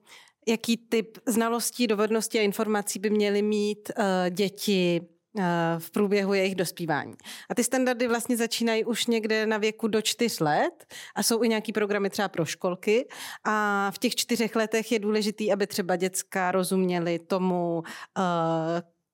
[0.49, 5.01] jaký typ znalostí, dovedností a informací by měly mít uh, děti
[5.33, 5.43] uh,
[5.79, 7.15] v průběhu jejich dospívání.
[7.51, 11.49] A ty standardy vlastně začínají už někde na věku do čtyř let a jsou i
[11.49, 13.09] nějaký programy třeba pro školky
[13.45, 17.85] a v těch čtyřech letech je důležitý, aby třeba děcka rozuměli tomu, uh,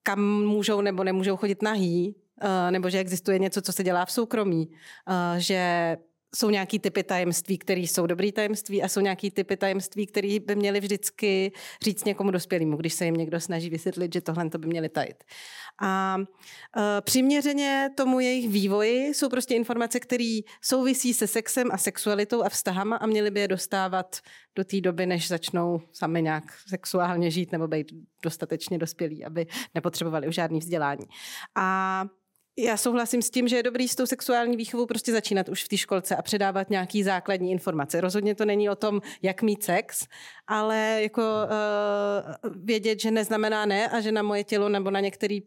[0.03, 2.24] kam můžou nebo nemůžou chodit nahý, Eh,
[2.71, 4.71] nebo že existuje něco, co se dělá v soukromí,
[5.09, 5.97] eh, že
[6.35, 10.57] jsou nějaký typy tajemství, které jsou dobrý tajemství a jsou nějaký typy tajemství, které by
[10.57, 14.67] měly vždycky říct někomu dospělému, když se jim někdo snaží vysvětlit, že tohle to by
[14.69, 15.25] měli tajit.
[15.83, 22.43] A uh, přiměřeně tomu jejich vývoji jsou prostě informace, které souvisí se sexem a sexualitou
[22.43, 24.17] a vztahama a měly by je dostávat
[24.57, 27.93] do té doby, než začnou sami nějak sexuálně žít nebo být
[28.23, 31.07] dostatečně dospělí, aby nepotřebovali už žádný vzdělání.
[31.57, 32.05] A
[32.59, 35.69] já souhlasím s tím, že je dobrý s tou sexuální výchovou prostě začínat už v
[35.69, 38.01] té školce a předávat nějaký základní informace.
[38.01, 40.07] Rozhodně to není o tom, jak mít sex,
[40.47, 45.43] ale jako uh, vědět, že neznamená ne a že na moje tělo nebo na některý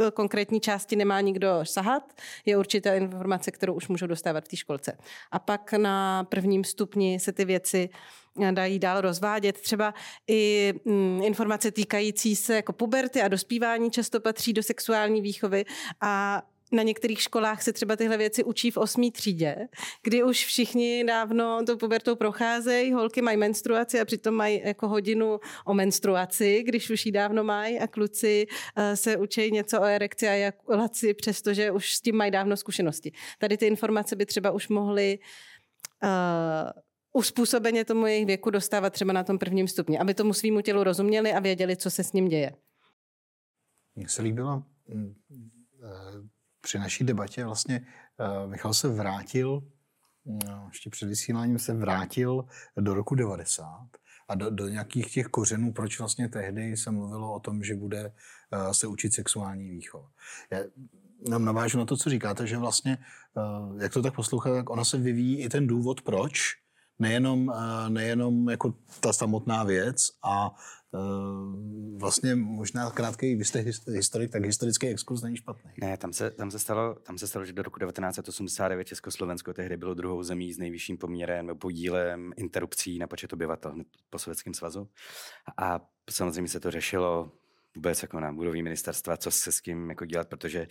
[0.00, 2.12] eh, konkrétní části nemá nikdo sahat,
[2.46, 4.98] je určitá informace, kterou už můžou dostávat v té školce.
[5.32, 9.60] A pak na prvním stupni se ty věci eh, dají dál rozvádět.
[9.60, 9.94] Třeba
[10.28, 15.64] i mm, informace týkající se jako puberty a dospívání často patří do sexuální výchovy
[16.00, 16.42] a
[16.72, 19.56] na některých školách se třeba tyhle věci učí v osmý třídě,
[20.02, 25.40] kdy už všichni dávno to pubertou procházejí, holky mají menstruaci a přitom mají jako hodinu
[25.64, 30.28] o menstruaci, když už ji dávno mají a kluci uh, se učí něco o erekci
[30.28, 33.12] a ejakulaci, přestože už s tím mají dávno zkušenosti.
[33.38, 35.18] Tady ty informace by třeba už mohly
[36.02, 36.83] uh,
[37.14, 41.32] uspůsobeně tomu jejich věku dostávat třeba na tom prvním stupni, aby tomu svýmu tělu rozuměli
[41.32, 42.52] a věděli, co se s ním děje.
[43.96, 45.14] Mně se líbilo mm,
[45.84, 46.28] eh,
[46.60, 47.86] při naší debatě vlastně
[48.18, 49.62] uh, Michal se vrátil,
[50.24, 52.44] no, ještě před vysíláním se vrátil
[52.76, 53.68] do roku 90
[54.28, 58.12] a do, do nějakých těch kořenů, proč vlastně tehdy se mluvilo o tom, že bude
[58.52, 60.10] uh, se učit sexuální výchova.
[60.50, 60.58] Já
[61.38, 62.98] navážu na to, co říkáte, že vlastně,
[63.80, 66.63] jak to tak poslouchat, tak ona se vyvíjí i ten důvod, proč,
[66.98, 67.52] nejenom,
[67.88, 70.54] nejenom jako ta samotná věc a
[70.94, 75.70] Eh, vlastně možná krátký, vy jste historik, tak historický exkurs není špatný.
[75.80, 79.76] Ne, tam se, tam se, stalo, tam se stalo, že do roku 1989 Československo tehdy
[79.76, 83.74] bylo druhou zemí s nejvyšším poměrem podílem interrupcí na počet obyvatel
[84.10, 84.88] po Sovětském svazu.
[85.56, 85.80] A
[86.10, 87.32] samozřejmě se to řešilo
[87.74, 90.66] vůbec jako na budovní ministerstva, co se s tím jako dělat, protože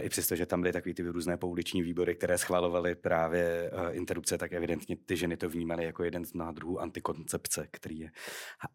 [0.00, 4.38] i přesto, že tam byly takový ty různé pouliční výbory, které schvalovaly právě uh, interrupce,
[4.38, 8.10] tak evidentně ty ženy to vnímaly jako jeden z mnoha druhů antikoncepce, který je.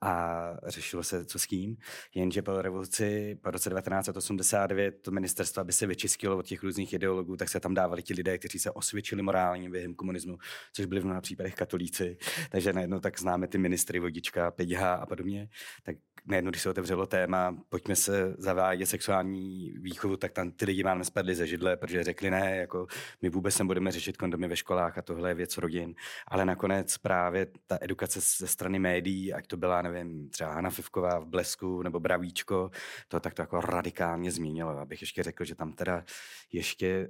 [0.01, 1.77] A řešilo se, co s tím.
[2.15, 7.37] Jenže po revoluci, po roce 1989, to ministerstvo, aby se vyčistilo od těch různých ideologů,
[7.37, 10.37] tak se tam dávali ti lidé, kteří se osvědčili morálně během komunismu,
[10.73, 12.17] což byli v mnoha případech katolíci.
[12.49, 15.49] Takže najednou tak známe ty ministry Vodička, Peďha a podobně.
[15.83, 15.95] Tak
[16.27, 20.97] najednou, když se otevřelo téma, pojďme se zavádět sexuální výchovu, tak tam ty lidi vám
[20.97, 22.87] nespadli ze židle, protože řekli ne, jako
[23.21, 25.95] my vůbec nebudeme řešit kondomy ve školách a tohle je věc rodin.
[26.27, 31.19] Ale nakonec právě ta edukace ze strany médií, ať to byla, nevím, třeba Hanna Fivková
[31.19, 32.71] v Blesku nebo Bravíčko,
[33.07, 34.79] to tak to jako radikálně změnilo.
[34.79, 36.03] Abych ještě řekl, že tam teda
[36.51, 37.09] ještě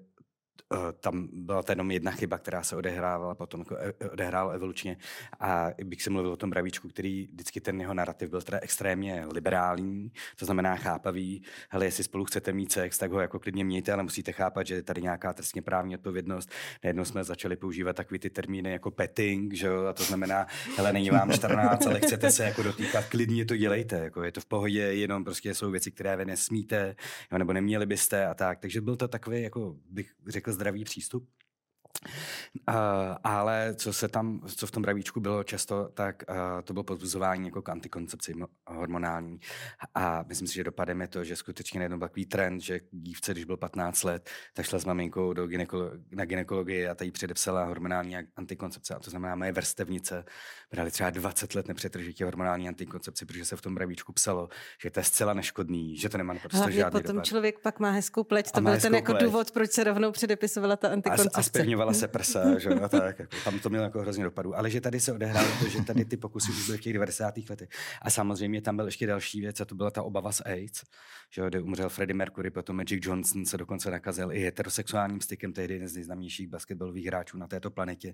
[0.99, 4.97] tam byla to jenom jedna chyba, která se odehrávala potom, jako e, odehrála evolučně
[5.39, 9.25] a bych se mluvil o tom Bravíčku, který vždycky ten jeho narrativ byl teda extrémně
[9.33, 13.93] liberální, to znamená chápavý, hele, jestli spolu chcete mít sex, tak ho jako klidně mějte,
[13.93, 16.51] ale musíte chápat, že je tady nějaká trestně právní odpovědnost.
[16.83, 20.93] Najednou jsme začali používat takový ty termíny jako petting, že jo, a to znamená, hele,
[20.93, 24.45] není vám 14, ale chcete se jako dotýkat, klidně to dělejte, jako je to v
[24.45, 26.95] pohodě, jenom prostě jsou věci, které vy nesmíte,
[27.31, 28.59] jo, nebo neměli byste a tak.
[28.59, 31.29] Takže byl to takový, jako bych řekl, zdravý přístup.
[32.69, 32.75] Uh,
[33.23, 37.45] ale co se tam, co v tom bravíčku bylo často, tak uh, to bylo pozbuzování
[37.45, 38.33] jako k antikoncepci
[38.67, 39.39] hormonální.
[39.95, 43.31] A myslím si, že dopadem je to, že skutečně najednou byl takový trend, že dívce,
[43.31, 47.11] když byl 15 let, tak šla s maminkou do gynekolo- na ginekologii a ta jí
[47.11, 48.95] předepsala hormonální antikoncepce.
[48.95, 50.25] A to znamená, moje vrstevnice
[50.71, 54.49] brali třeba 20 let nepřetržitě hormonální antikoncepci, protože se v tom bravíčku psalo,
[54.81, 57.25] že to je zcela neškodný, že to nemá prostě Hlavně žádný potom dopad.
[57.25, 59.23] člověk pak má hezkou pleť, to byl ten jako pleť.
[59.23, 61.59] důvod, proč se rovnou předepisovala ta antikoncepce.
[61.59, 64.57] A, a vyměňovala se prsa, že a tak, jako, tam to mělo jako hrozně dopadu.
[64.57, 67.33] Ale že tady se odehrálo to, že tady ty pokusy už byly v těch 90.
[67.49, 67.69] letech.
[68.01, 70.83] A samozřejmě tam byl ještě další věc, a to byla ta obava z AIDS,
[71.29, 75.73] že kde umřel Freddie Mercury, potom Magic Johnson se dokonce nakazil i heterosexuálním stykem, tehdy
[75.73, 78.13] jeden z nejznámějších basketbalových hráčů na této planetě.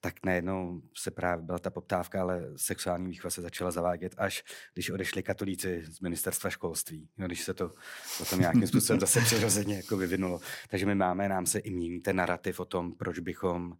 [0.00, 4.90] Tak najednou se právě byla ta poptávka, ale sexuální výchova se začala zavádět, až když
[4.90, 7.72] odešli katolíci z ministerstva školství, no, když se to
[8.18, 10.40] potom nějakým způsobem zase přirozeně jako vyvinulo.
[10.68, 13.72] Takže my máme, nám se i mění ten narrativ o tom, proč bychom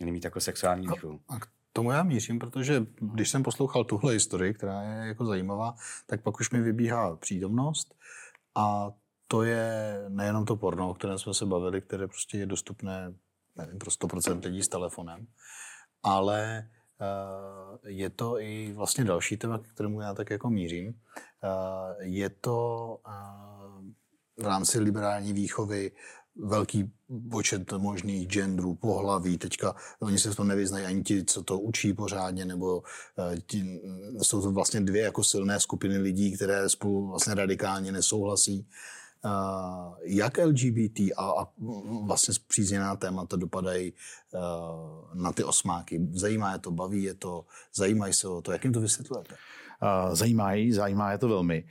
[0.00, 1.20] měli mít jako sexuální výchovu.
[1.40, 5.74] K tomu já mířím, protože když jsem poslouchal tuhle historii, která je jako zajímavá,
[6.06, 7.94] tak pak už mi vybíhá přítomnost
[8.54, 8.90] a
[9.28, 13.14] to je nejenom to porno, o kterém jsme se bavili, které prostě je dostupné
[13.56, 15.26] nevím, pro 100% lidí s telefonem,
[16.02, 16.68] ale
[17.00, 20.88] uh, je to i vlastně další téma, k kterému já tak jako mířím.
[20.88, 20.94] Uh,
[22.00, 23.84] je to uh,
[24.44, 25.92] v rámci liberální výchovy
[26.38, 26.92] velký
[27.30, 29.38] počet možných genderů, pohlaví.
[29.38, 32.82] Teďka oni se v tom nevyznají ani ti, co to učí pořádně, nebo
[33.18, 33.80] eh, ti,
[34.22, 38.66] jsou to vlastně dvě jako silné skupiny lidí, které spolu vlastně radikálně nesouhlasí.
[39.24, 41.48] Uh, jak LGBT a, a
[42.06, 46.08] vlastně zpřízněná témata dopadají uh, na ty osmáky?
[46.12, 47.44] Zajímá je to, baví je to,
[47.74, 49.34] zajímají se o to, jak jim to vysvětlujete?
[50.12, 51.68] Zajímají, zajímá je to velmi.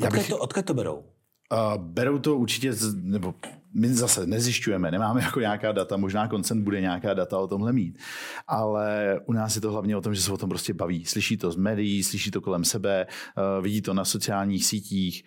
[0.00, 0.20] Já bych...
[0.20, 1.13] odkud, to, odkud to berou?
[1.54, 3.34] Uh, berou to určitě, z, nebo
[3.74, 7.98] my zase nezjišťujeme, nemáme jako nějaká data, možná koncent bude nějaká data o tomhle mít,
[8.46, 11.04] ale u nás je to hlavně o tom, že se o tom prostě baví.
[11.04, 15.24] Slyší to z médií, slyší to kolem sebe, uh, vidí to na sociálních sítích,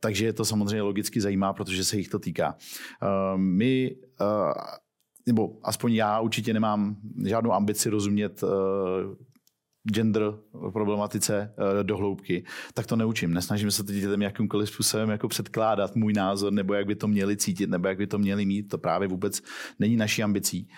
[0.00, 2.54] takže je to samozřejmě logicky zajímá, protože se jich to týká.
[3.02, 3.96] Uh, my
[5.26, 8.44] nebo aspoň já určitě nemám žádnou ambici rozumět
[9.84, 10.22] gender
[10.72, 13.34] problematice eh, do hloubky, tak to neučím.
[13.34, 17.36] Nesnažím se to dětem jakýmkoliv způsobem jako předkládat můj názor, nebo jak by to měli
[17.36, 18.62] cítit, nebo jak by to měli mít.
[18.68, 19.42] To právě vůbec
[19.78, 20.68] není naší ambicí.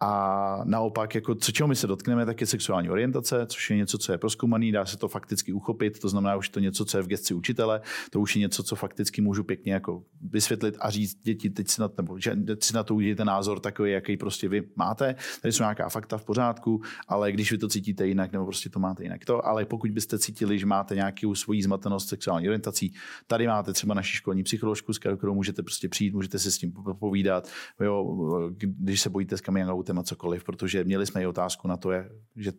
[0.00, 3.98] A naopak, jako, co čeho my se dotkneme, tak je sexuální orientace, což je něco,
[3.98, 7.02] co je proskoumaný, dá se to fakticky uchopit, to znamená už to něco, co je
[7.02, 11.22] v gesci učitele, to už je něco, co fakticky můžu pěkně jako vysvětlit a říct
[11.22, 14.62] děti, teď si na, nebo, že si na to udělíte názor takový, jaký prostě vy
[14.76, 15.14] máte.
[15.42, 18.78] Tady jsou nějaká fakta v pořádku, ale když vy to cítíte jinak, nebo prostě to
[18.78, 19.24] máte jinak.
[19.24, 22.94] To, ale pokud byste cítili, že máte nějakou svoji zmatenost sexuální orientací,
[23.26, 26.72] tady máte třeba naši školní psycholožku, s kterou můžete prostě přijít, můžete si s tím
[26.98, 27.48] povídat,
[27.80, 31.76] jo, když se bojíte s coming outem a cokoliv, protože měli jsme i otázku na
[31.76, 31.90] to,
[32.36, 32.52] že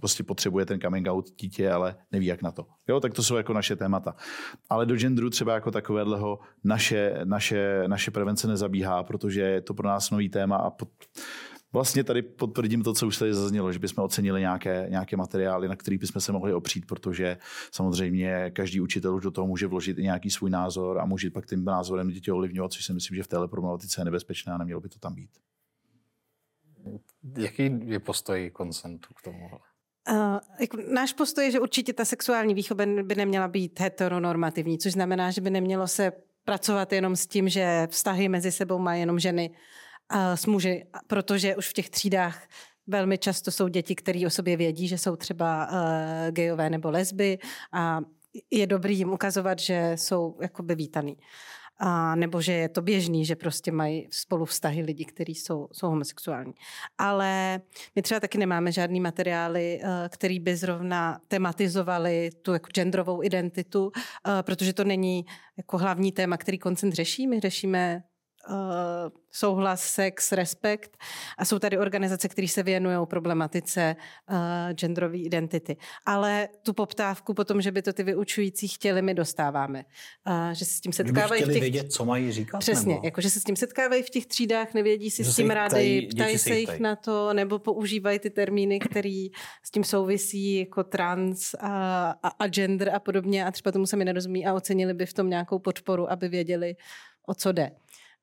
[0.00, 2.66] prostě potřebuje ten coming out dítě, ale neví, jak na to.
[2.88, 4.14] Jo, tak to jsou jako naše témata.
[4.70, 9.88] Ale do genderu třeba jako takového naše, naše, naše prevence nezabíhá, protože je to pro
[9.88, 10.88] nás nový téma a pod,
[11.74, 15.76] vlastně tady potvrdím to, co už tady zaznělo, že bychom ocenili nějaké, nějaké materiály, na
[15.76, 17.36] kterých bychom se mohli opřít, protože
[17.72, 21.46] samozřejmě každý učitel už do toho může vložit i nějaký svůj názor a může pak
[21.46, 24.80] tím názorem děti ovlivňovat, což si myslím, že v téhle problematice je nebezpečné a nemělo
[24.80, 25.30] by to tam být.
[27.38, 29.48] Jaký je postoj konsentu k tomu?
[30.10, 34.92] Uh, jako náš postoj je, že určitě ta sexuální výchova by neměla být heteronormativní, což
[34.92, 36.12] znamená, že by nemělo se
[36.44, 39.50] pracovat jenom s tím, že vztahy mezi sebou mají jenom ženy
[40.34, 42.48] s muži, protože už v těch třídách
[42.86, 47.38] velmi často jsou děti, které o sobě vědí, že jsou třeba uh, gejové nebo lesby
[47.72, 48.00] a
[48.50, 51.16] je dobrý jim ukazovat, že jsou jakoby vítaný.
[51.78, 55.88] A, nebo že je to běžný, že prostě mají spolu vztahy lidi, kteří jsou, jsou
[55.88, 56.52] homosexuální.
[56.98, 57.60] Ale
[57.96, 63.92] my třeba taky nemáme žádný materiály, který by zrovna tematizovali tu jako genderovou identitu,
[64.42, 67.26] protože to není jako hlavní téma, který koncent řeší.
[67.26, 68.02] My řešíme
[69.30, 70.96] souhlas, sex, respekt.
[71.38, 73.96] A jsou tady organizace, které se věnují problematice
[74.30, 74.36] uh,
[74.72, 75.76] genderové identity.
[76.06, 79.84] Ale tu poptávku potom, že by to ty vyučující chtěli, my dostáváme.
[80.26, 81.60] Uh, že se s tím setkávají chtěli v těch...
[81.60, 82.58] vědět, co mají říkat?
[82.58, 83.06] Přesně, nebo?
[83.06, 85.68] jako že se s tím setkávají v těch třídách, nevědí si Že s tím rádi,
[85.68, 86.82] ptají, ptají se jich ptají.
[86.82, 89.26] na to, nebo používají ty termíny, které
[89.62, 93.96] s tím souvisí, jako trans a, a, a gender a podobně a třeba tomu se
[93.96, 96.76] mi nerozumí a ocenili by v tom nějakou podporu, aby věděli,
[97.26, 97.70] o co jde.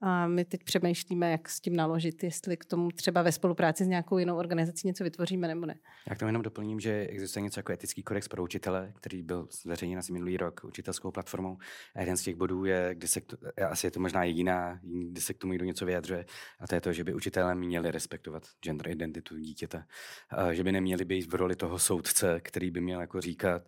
[0.02, 3.88] A my teď přemýšlíme, jak s tím naložit, jestli k tomu třeba ve spolupráci s
[3.88, 5.76] nějakou jinou organizací něco vytvoříme nebo ne.
[6.10, 9.48] Já k tomu jenom doplním, že existuje něco jako etický kodex pro učitele, který byl
[9.64, 11.58] zveřejněn asi minulý rok učitelskou platformou.
[11.96, 13.22] A jeden z těch bodů je, kde se,
[13.70, 16.26] asi je to možná jediná, kde se k tomu někdo něco vyjadřuje,
[16.60, 19.84] a to je to, že by učitelé měli respektovat gender identitu dítěte.
[20.52, 23.68] Že by neměli být v roli toho soudce, který by měl jako říkat,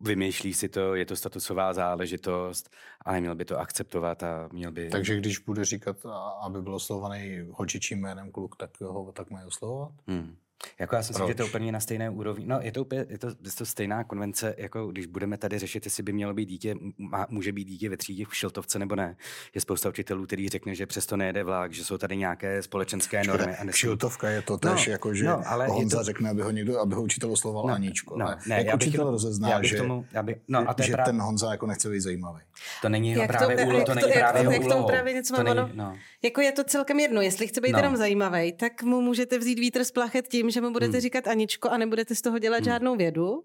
[0.00, 4.88] vymýšlí si to, je to statusová záležitost, ale měl by to akceptovat a měl by...
[4.88, 5.96] Takže když bude říkat,
[6.40, 9.92] aby byl oslovaný holčičím jménem kluk, tak ho tak mají oslovovat?
[10.06, 10.36] Hmm.
[10.78, 12.46] Jako já si myslím, že to je úplně na stejné úrovni.
[12.46, 15.84] No, je to úplně, je to, je to stejná konvence, jako když budeme tady řešit,
[15.84, 19.16] jestli by mělo být dítě, má, může být dítě ve třídě v šiltovce nebo ne.
[19.54, 23.56] Je spousta učitelů, který řekne, že přesto nejede vlak, že jsou tady nějaké společenské normy.
[23.56, 26.30] A nesmí- Šiltovka je to tež, No, jako že no, ale je Honza to- řekne,
[26.30, 28.18] aby ho, někdo, aby ho učitel oslovoval No, Aničko.
[28.18, 30.74] no, ne, jak já bych učitel rozezná, já bych že, tomu- já bych- no, a
[30.74, 32.40] to je že právě- ten Honza jako nechce být zajímavý.
[32.82, 34.64] To není jeho Jak to- právě jak úlohou, to- to není právě jeho jak k
[34.64, 34.88] tomu úlohou.
[34.88, 35.96] právě něco to mám, no.
[36.22, 37.72] Jako je to celkem jedno, jestli chce být No.
[37.72, 37.78] no.
[37.78, 41.00] jenom zajímavý, tak mu můžete vzít vítr z plachet tím, že mu budete Hmm.
[41.00, 42.64] říkat Aničko a nebudete z toho dělat Hmm.
[42.64, 43.42] žádnou vědu.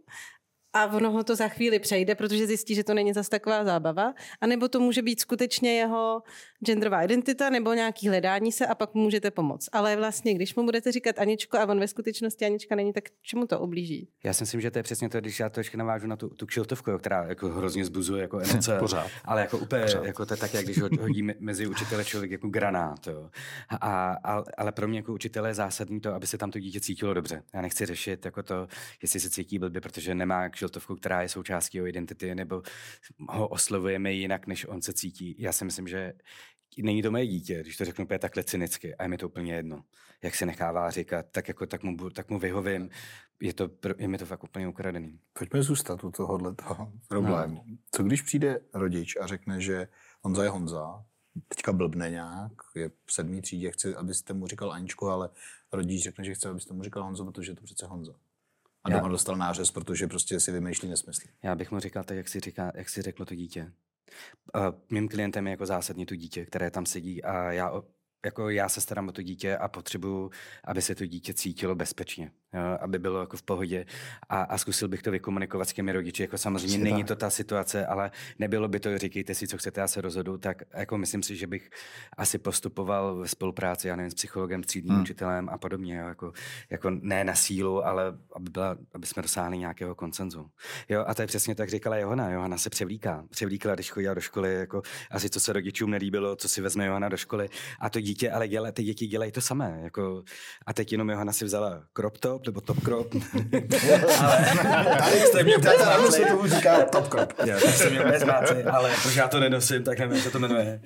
[0.76, 4.14] A ono ho to za chvíli přejde, protože zjistí, že to není zas taková zábava.
[4.42, 6.22] A nebo to může být skutečně jeho
[6.66, 9.70] genderová identita nebo nějaký hledání se a pak mu můžete pomoct.
[9.72, 13.48] Ale vlastně, když mu budete říkat Aničko a on ve skutečnosti Anička není, tak čemu
[13.48, 14.08] to ublíží?
[14.24, 16.46] Já si myslím, že to je přesně to, když já trošku navážu na tu, tu
[16.46, 18.78] kšiltovku, která jako hrozně zbuzuje jako emoce.
[18.80, 19.08] Pořád.
[19.26, 20.06] Ale jako úplně, Pořád.
[20.06, 23.08] jako to je tak, jak když ho- hodí me- mezi učitele člověk jako granát.
[23.08, 23.30] Jo.
[23.70, 26.80] A, a, ale pro mě jako učitele je zásadní to, aby se tam to dítě
[26.80, 27.44] cítilo dobře.
[27.54, 28.68] Já nechci řešit jako to,
[29.02, 32.62] jestli se cítí blbě, protože nemá kšiltovku, která je součástí jeho identity, nebo
[33.30, 35.36] ho oslovujeme jinak, než on se cítí.
[35.39, 36.13] Já si myslím, že
[36.78, 39.54] není to moje dítě, když to řeknu úplně takhle cynicky, a je mi to úplně
[39.54, 39.84] jedno.
[40.23, 42.89] Jak se nechává říkat, tak, jako, tak, mu, tak mu vyhovím.
[43.39, 45.19] Je, to, je mi to fakt úplně ukradený.
[45.34, 47.63] Pojďme zůstat u tohohle toho problému.
[47.91, 49.88] Co když přijde rodič a řekne, že
[50.21, 51.06] Honza je Honza,
[51.47, 55.30] teďka blbne nějak, je v sedmý třídě, chce, abyste mu říkal Aničko, ale
[55.71, 58.13] rodič řekne, že chce, abyste mu říkal Honzo, protože je to přece Honza.
[58.86, 61.30] A Já- doma dostal nářez, protože prostě si vymýšlí nesmysly.
[61.43, 63.71] Já bych mu říkal tak, jak si, říká, jak si řeklo to dítě.
[64.56, 67.82] Uh, mým klientem je jako zásadně to dítě, které tam sedí a já,
[68.26, 70.32] jako já se starám o to dítě a potřebuju,
[70.63, 72.32] aby se to dítě cítilo bezpečně,
[72.82, 73.86] aby bylo jako v pohodě
[74.30, 76.24] a, a zkusil bych to vykomunikovat s těmi rodiči.
[76.24, 77.08] Jako samozřejmě Přesně není tak.
[77.08, 80.63] to ta situace, ale nebylo by to, říkejte si, co chcete, já se rozhodu, tak
[80.74, 81.70] jako myslím si, že bych
[82.18, 84.96] asi postupoval ve spolupráci, já nevím, s psychologem, s třídním Hmm.
[84.96, 85.04] hmm.
[85.04, 86.34] učitelem a podobně, jo, jako,
[86.70, 90.50] jako ne na sílu, ale aby, byla, aby jsme dosáhli nějakého koncenzu.
[90.89, 92.30] Jo, a to je přesně tak říkala Johana.
[92.30, 93.24] Johana se převlíká.
[93.30, 97.10] Převlíkla, když chodila do školy, jako asi co se rodičům nelíbilo, co si vezme Johana
[97.10, 97.50] do školy.
[97.80, 99.80] A to dítě, ale dělá, ty děti dělají to samé.
[99.84, 100.24] Jako,
[100.65, 103.15] a teď jenom Johana si vzala crop top, nebo top crop.
[104.19, 106.25] ale tady jste mě úplně zmátli.
[106.25, 107.34] tomu říká top crop.
[107.45, 110.31] Jo, tak jste mě úplně zmátli, ale protože já to nenosím, tak nevím, jak se
[110.31, 110.81] to jmenuje.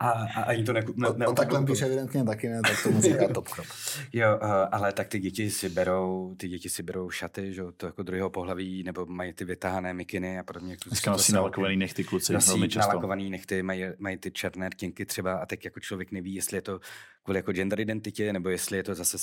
[0.00, 3.28] A, a ani to ne, ne, no takhle píše evidentně taky ne, tak tomu říká
[3.28, 3.66] top crop.
[4.12, 7.72] Jo, uh, ale tak ty děti si berou, ty děti si berou šaty, že jo,
[7.72, 10.76] to jako druhého pohlaví, nebo mají ty vytáhané mikiny a podobně.
[10.86, 12.88] Dneska nosí nalakovaný nechty kluci nosí velmi často.
[12.88, 16.62] nalakovaný nechty, mají, mají ty černé rtěnky třeba a teď jako člověk neví, jestli je
[16.62, 16.80] to
[17.22, 19.18] kvůli jako gender identitě, nebo jestli je to zase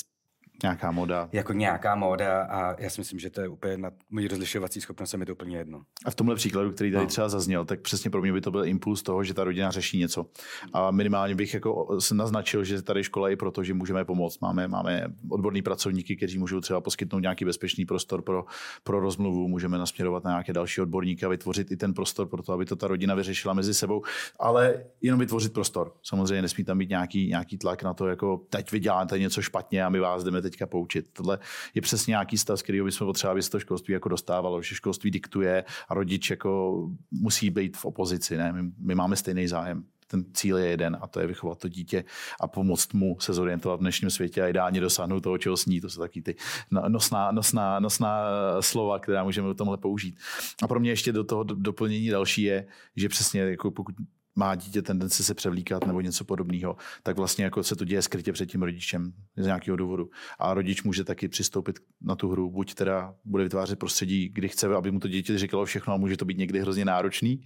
[0.63, 1.29] Nějaká moda.
[1.31, 5.13] jako nějaká móda a já si myslím, že to je úplně na mojí rozlišovací schopnost,
[5.13, 5.81] je mi to úplně jedno.
[6.05, 7.09] A v tomhle příkladu, který tady No.
[7.09, 9.97] třeba zazněl, tak přesně pro mě by to byl impuls toho, že ta rodina řeší
[9.99, 10.25] něco.
[10.73, 14.39] A minimálně bych jako se naznačil, že tady škola je proto, že můžeme pomoct.
[14.39, 18.45] Máme, máme odborní pracovníky, kteří můžou třeba poskytnout nějaký bezpečný prostor pro,
[18.83, 22.53] pro rozmluvu, můžeme nasměrovat na nějaké další odborníky a vytvořit i ten prostor pro to,
[22.53, 24.01] aby to ta rodina vyřešila mezi sebou.
[24.39, 25.93] Ale jenom vytvořit prostor.
[26.03, 29.83] Samozřejmě nesmí tam být nějaký, nějaký tlak na to, jako teď vy děláte něco špatně
[29.85, 31.09] a my vás jdeme teďka poučit.
[31.13, 31.39] Tohle
[31.73, 34.75] je přesně nějaký stav, z kterého bychom potřebovali, aby se to školství jako dostávalo, že
[34.75, 38.37] školství diktuje a rodič jako musí být v opozici.
[38.37, 38.51] Ne?
[38.51, 39.83] My, my máme stejný zájem.
[40.07, 42.03] Ten cíl je jeden a to je vychovat to dítě
[42.39, 45.81] a pomoct mu se zorientovat v dnešním světě a ideálně dosáhnout toho, čeho sní.
[45.81, 46.35] To jsou taky ty
[46.71, 48.25] no- nosná, nosná, nosná
[48.59, 50.15] slova, která můžeme v tomhle použít.
[50.63, 53.95] A pro mě ještě do toho do- doplnění další je, že přesně jako pokud
[54.35, 58.31] má dítě tendenci se převlíkat nebo něco podobného, tak vlastně jako se to děje skrytě
[58.31, 60.09] před tím rodičem z nějakého důvodu.
[60.39, 64.75] A rodič může taky přistoupit na tu hru, buď teda bude vytvářet prostředí, kdy chce,
[64.75, 67.45] aby mu to dítě říkalo všechno a může to být někdy hrozně náročný,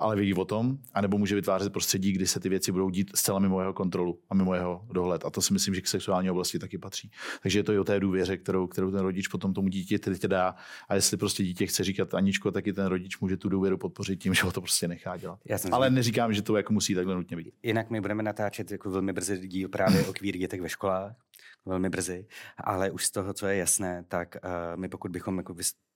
[0.00, 3.38] ale ví o tom, anebo může vytvářet prostředí, kdy se ty věci budou dít zcela
[3.38, 5.24] mimo jeho kontrolu a mimo jeho dohled.
[5.24, 7.10] A to si myslím, že k sexuální oblasti taky patří.
[7.42, 10.54] Takže je to i o té důvěře, kterou, kterou ten rodič potom tomu dítě dá.
[10.88, 14.16] A jestli prostě dítě chce říkat Aničko, tak i ten rodič může tu důvěru podpořit
[14.22, 15.38] tím, že ho to prostě nechá dělat.
[15.44, 17.54] Já jsem Ale neříkám, že to jako musí takhle nutně být.
[17.62, 21.16] Jinak my budeme natáčet jako velmi brzy díl právě o kvír dětech ve školách,
[21.64, 22.26] velmi brzy,
[22.64, 25.54] ale už z toho, co je jasné, tak uh, my pokud bychom jako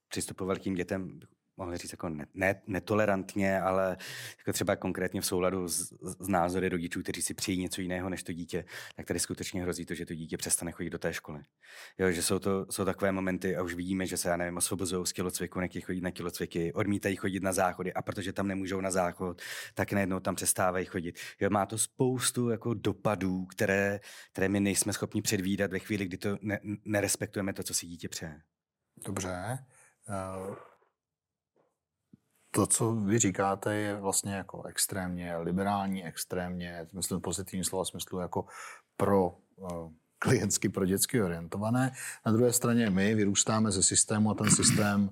[0.09, 1.21] přistupovali k tím dětem
[1.61, 3.97] mohli říct jako ne, ne, netolerantně, ale
[4.39, 8.23] jako třeba konkrétně v souladu s, s názory rodičů, kteří si přijí něco jiného než
[8.23, 8.65] to dítě,
[8.97, 11.41] tak tady skutečně hrozí to, že to dítě přestane chodit do té školy.
[11.99, 15.07] Jo, že jsou to jsou takové momenty a už vidíme, že se, já nevím, osvobozují
[15.07, 18.91] z kilocviku, nechtějí chodit na kilocviky, odmítají chodit na záchody a protože tam nemůžou na
[18.91, 19.43] záchod,
[19.75, 21.19] tak najednou tam přestávají chodit.
[21.41, 24.01] Jo, má to spoustu jako dopadů, které,
[24.33, 28.09] které my nejsme schopni předvídat ve chvíli, kdy to ne, nerespektujeme to, co si dítě
[28.09, 28.41] přeje.
[29.07, 29.59] Dobře.
[30.09, 30.70] Uh
[32.51, 38.47] to, co vy říkáte, je vlastně jako extrémně liberální, extrémně, myslím pozitivní slova smyslu, jako
[38.97, 41.93] pro uh, klientsky, pro dětsky orientované.
[42.27, 45.11] Na druhé straně my vyrůstáme ze systému a ten systém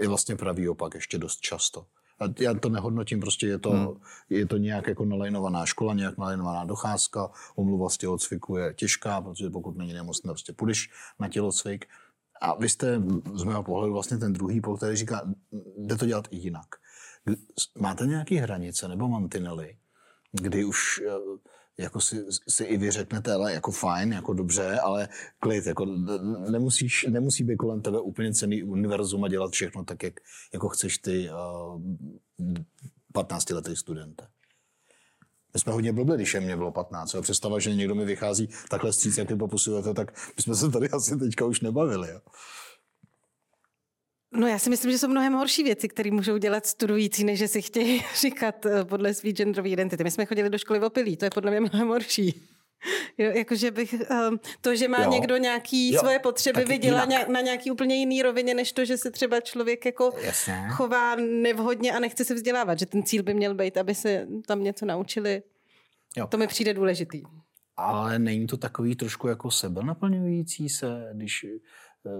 [0.00, 1.86] je vlastně pravý opak ještě dost často.
[2.20, 4.00] A já to nehodnotím, prostě je to, hmm.
[4.30, 9.50] je to nějak jako nalajnovaná škola, nějak nalajnovaná docházka, omluva z tělocviku je těžká, protože
[9.50, 11.86] pokud není nemocný, prostě půjdeš na tělocvik.
[12.42, 13.02] A vy jste
[13.34, 15.34] z mého pohledu vlastně ten druhý pol, který říká,
[15.78, 16.66] jde to dělat i jinak.
[17.78, 19.76] Máte nějaké hranice nebo mantinely,
[20.32, 25.08] kdy už eh, jako si, si i vy řeknete, ale jako fajn, jako dobře, ale
[25.38, 25.86] klid, jako
[26.50, 30.14] nemusíš, nemusí být kolem tebe úplně cený univerzum a dělat všechno tak, jak
[30.52, 31.82] jako chceš ty uh,
[32.40, 32.64] eh,
[33.14, 34.26] 15-letý studente.
[35.54, 37.14] My jsme hodně blbli, když je mě bylo 15.
[37.14, 37.22] Jo.
[37.22, 40.88] Představa, že někdo mi vychází takhle stříc, jak vy popisujete, tak my jsme se tady
[40.88, 42.08] asi teďka už nebavili.
[42.10, 42.20] Jo.
[44.34, 47.48] No já si myslím, že jsou mnohem horší věci, které můžou dělat studující, než že
[47.48, 50.04] si chtějí říkat eh, podle své genderové identity.
[50.04, 52.48] My jsme chodili do školy v opilí, to je podle mě mnohem horší.
[53.18, 53.94] Jo, jakože bych,
[54.28, 55.10] um, to, že má jo.
[55.10, 56.00] někdo nějaký jo.
[56.00, 60.10] svoje potřeby, viděla na nějaký úplně jiný rovině, než to, že se třeba člověk jako
[60.22, 60.66] Jasně.
[60.70, 64.62] chová nevhodně a nechce se vzdělávat, že ten cíl by měl být, aby se tam
[64.62, 65.42] něco naučili.
[66.16, 66.26] Jo.
[66.26, 67.22] To mi přijde důležitý.
[67.76, 71.46] Ale není to takový trošku jako sebe naplňující se, když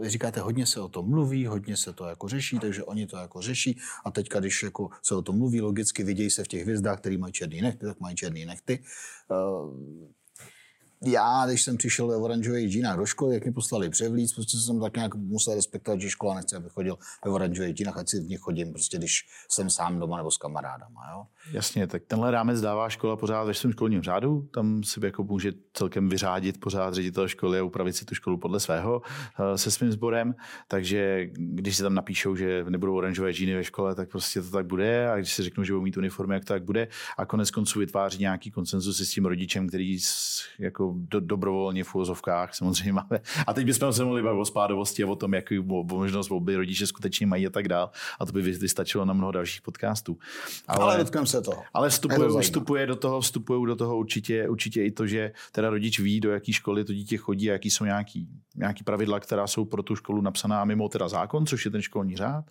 [0.01, 3.17] vy říkáte, hodně se o tom mluví, hodně se to jako řeší, takže oni to
[3.17, 6.63] jako řeší a teďka, když jako se o tom mluví, logicky vidějí se v těch
[6.63, 8.85] hvězdách, který mají černý nechty, tak mají černý nechty.
[9.31, 9.77] Uh,
[11.05, 14.81] já, když jsem přišel ve oranžových džínách do školy, jak mi poslali převlíc, prostě jsem
[14.81, 18.29] tak nějak musel respektovat, že škola nechce, aby chodil ve oranžových džínách, ať si v
[18.29, 21.01] nich chodím, prostě když jsem sám doma nebo s kamarádama.
[21.13, 21.25] Jo?
[21.53, 25.53] Jasně, tak tenhle rámec dává škola pořád ve svém školním řádu, tam si jako může
[25.73, 29.93] celkem vyřádit pořád ředitel školy a upravit si tu školu podle svého eh, se svým
[29.93, 30.35] sborem,
[30.69, 34.67] takže když si tam napíšou, že nebudou oranžové džíny ve škole, tak prostě to tak
[34.67, 36.89] bude a když si řeknou, že budou mít uniformy, jak to tak bude
[37.19, 39.99] a konec konců vytváří nějaký konsenzus s tím rodičem, který
[40.59, 43.21] jako do, dobrovolně v úvozovkách samozřejmě máme.
[43.47, 45.59] A teď bychom se mohli bavit o spádovosti a o tom, jaký
[45.93, 47.91] možnost volby rodiče skutečně mají a tak dál.
[48.21, 50.19] A to by vystačilo na mnoho dalších podcastů.
[50.69, 51.53] Ale, ale dotkám se to.
[51.75, 55.99] Ale vstupuje, vstupuje do toho, vstupuje do toho určitě, určitě i to, že teda rodič
[55.99, 59.65] ví, do jaké školy to dítě chodí a jaký jsou nějaký, nějaký pravidla, která jsou
[59.65, 62.45] pro tu školu napsaná mimo teda zákon, což je ten školní řád.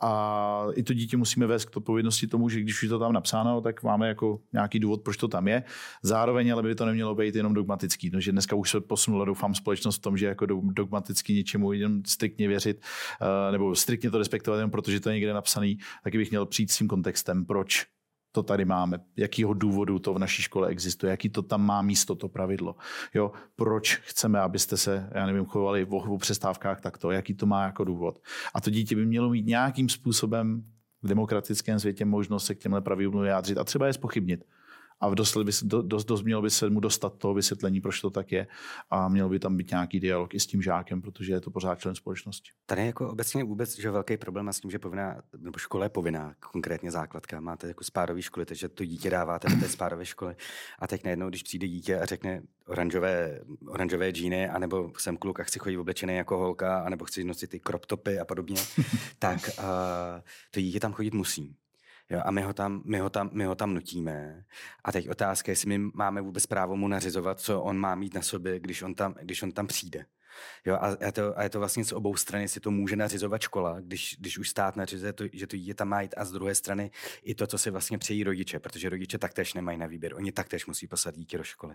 [0.00, 3.60] A i to dítě musíme vést k odpovědnosti tomu, že když je to tam napsáno,
[3.60, 5.62] tak máme jako nějaký důvod, proč to tam je.
[6.02, 8.10] Zároveň ale by to nemělo být jenom dogmatický.
[8.10, 12.02] No, že dneska už se posunula, doufám, společnost v tom, že jako dogmaticky něčemu jenom
[12.06, 12.80] striktně věřit,
[13.20, 16.70] uh, nebo striktně to respektovat jenom protože to je někde napsaný, taky bych měl přijít
[16.70, 17.86] s tím kontextem, proč
[18.32, 22.14] to tady máme, jakýho důvodu to v naší škole existuje, jaký to tam má místo,
[22.14, 22.76] to pravidlo.
[23.14, 27.84] Jo, proč chceme, abyste se, já nevím, chovali v přestávkách takto, jaký to má jako
[27.84, 28.18] důvod.
[28.54, 30.64] A to dítě by mělo mít nějakým způsobem
[31.02, 34.44] v demokratickém světě možnost se k těmhle pravidlům vyjádřit a třeba je spochybnit
[35.00, 38.32] a dost, by, dost, dost mělo by se mu dostat toho vysvětlení, proč to tak
[38.32, 38.46] je
[38.90, 41.78] a měl by tam být nějaký dialog i s tím žákem, protože je to pořád
[41.78, 42.50] člen společnosti.
[42.66, 46.34] Tady jako obecně vůbec že velký problém s tím, že povinná, nebo škola je povinná,
[46.52, 50.36] konkrétně základka, máte jako spádové školy, takže to dítě dáváte do té spádové školy
[50.78, 55.42] a teď najednou, když přijde dítě a řekne oranžové, oranžové džíny, anebo jsem kluk a
[55.42, 58.56] chci chodit oblečený jako holka, anebo chci nosit ty crop topy a podobně,
[59.18, 59.64] tak uh,
[60.50, 61.56] to dítě tam chodit musí.
[62.10, 64.44] Jo, a my ho, tam, my, ho tam, my ho tam nutíme.
[64.84, 68.22] A teď otázka, jestli my máme vůbec právo mu nařizovat, co on má mít na
[68.22, 70.06] sobě, když on tam, když on tam přijde.
[70.64, 73.40] Jo, a, a, to, a je to vlastně z obou strany, si to může nařizovat
[73.40, 76.32] škola, když, když už stát nařizuje, to, že to dítě tam má jít a z
[76.32, 76.90] druhé strany
[77.22, 80.14] i to, co si vlastně přejí rodiče, protože rodiče taktéž nemají na výběr.
[80.14, 81.74] Oni taktéž musí poslat dítě do školy.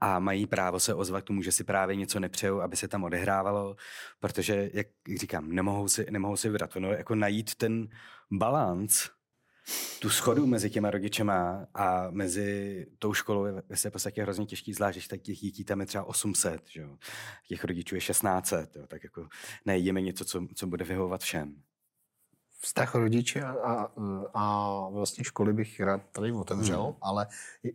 [0.00, 3.04] A mají právo se ozvat k tomu, že si právě něco nepřejou, aby se tam
[3.04, 3.76] odehrávalo,
[4.20, 4.86] protože, jak
[5.20, 6.70] říkám, nemohou si, nemohou si vybrat.
[6.76, 7.88] No, jako najít ten
[8.30, 9.10] balans,
[9.98, 14.98] tu schodu mezi těma rodičema a mezi tou školou je v podstatě hrozně těžký, zvlášť,
[14.98, 16.96] když těch dětí tam je třeba 800, že jo.
[17.48, 18.86] těch rodičů je 1600, jo.
[18.86, 19.28] tak jako
[19.66, 21.54] najděme něco, co, co bude vyhovovat všem.
[22.60, 23.90] Vztah rodiče a, a,
[24.34, 26.94] a vlastně školy bych rád tady otevřel, hmm.
[27.00, 27.26] ale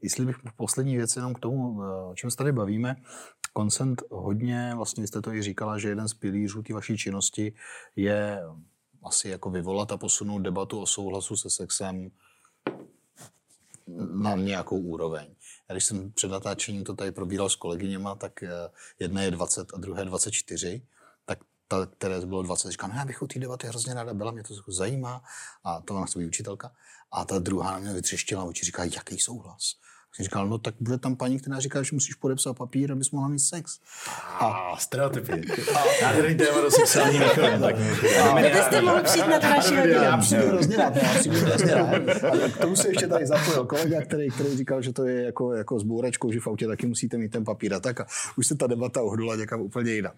[0.01, 2.95] jestli bych poslední věc jenom k tomu, o čem se tady bavíme,
[3.57, 7.53] Consent hodně, vlastně jste to i říkala, že jeden z pilířů té vaší činnosti
[7.95, 8.41] je
[9.03, 12.11] asi jako vyvolat a posunout debatu o souhlasu se sexem
[14.13, 15.35] na nějakou úroveň.
[15.69, 18.49] Já když jsem před natáčením to tady probíral s kolegyněma, tak eh,
[18.99, 20.81] jedna je 20 a druhé 24,
[21.25, 24.31] tak ta, které bylo 20, říká, no já bych u té debaty hrozně ráda byla,
[24.31, 25.23] mě to zajímá,
[25.63, 26.71] a to vám chce učitelka.
[27.11, 29.75] A ta druhá na mě vytřeštila oči, říká, jaký souhlas?
[30.15, 33.27] Jsem říkal, no tak bude tam paní, která říká, že musíš podepsat papír, abys mohla
[33.27, 33.79] mít sex.
[34.39, 35.41] A, a stereotypy.
[36.01, 37.19] Nádherný téma do sexuální
[38.53, 40.03] byste mohli přijít na to naši hodinu.
[40.03, 41.93] Já přijdu hrozně rád, já přijdu hrozně rád.
[42.43, 45.53] A k tomu se ještě tady zapojil kolega, který, který říkal, že to je jako,
[45.53, 47.99] jako s bůračkou, že v autě taky musíte mít ten papír a tak.
[48.01, 48.05] A
[48.37, 50.13] už se ta debata ohdula někam úplně jinam.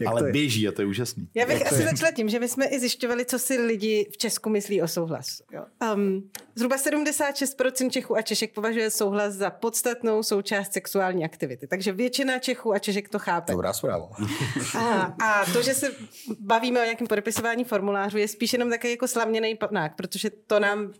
[0.00, 1.28] Jak Ale běží a to je úžasný.
[1.34, 4.50] Já bych asi začala tím, že my jsme i zjišťovali, co si lidi v Česku
[4.50, 5.26] myslí o souhlas.
[5.52, 5.64] Jo.
[5.94, 11.66] Um, zhruba 76% Čechů a Češek považuje souhlas za podstatnou součást sexuální aktivity.
[11.66, 13.52] Takže většina Čechů a Češek to chápe.
[13.52, 14.08] Dobrá zpráva.
[14.78, 15.92] A, a to, že se
[16.40, 20.92] bavíme o nějakém podepisování formulářů, je spíš jenom takový jako slavněný panák, protože to nám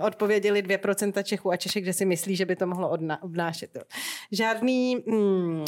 [0.00, 3.78] odpověděli 2% Čechů a Češek, že si myslí, že by to mohlo obnášet.
[4.32, 5.04] Žádný...
[5.08, 5.64] Hmm,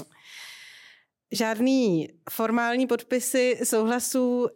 [1.33, 4.49] žádný formální podpisy souhlasu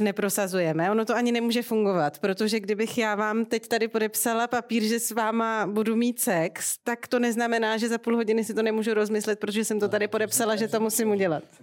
[0.00, 0.90] neprosazujeme.
[0.90, 5.10] Ono to ani nemůže fungovat, protože kdybych já vám teď tady podepsala papír, že s
[5.10, 9.38] váma budu mít sex, tak to neznamená, že za půl hodiny si to nemůžu rozmyslet,
[9.38, 11.44] protože jsem to tady podepsala, že to musím udělat.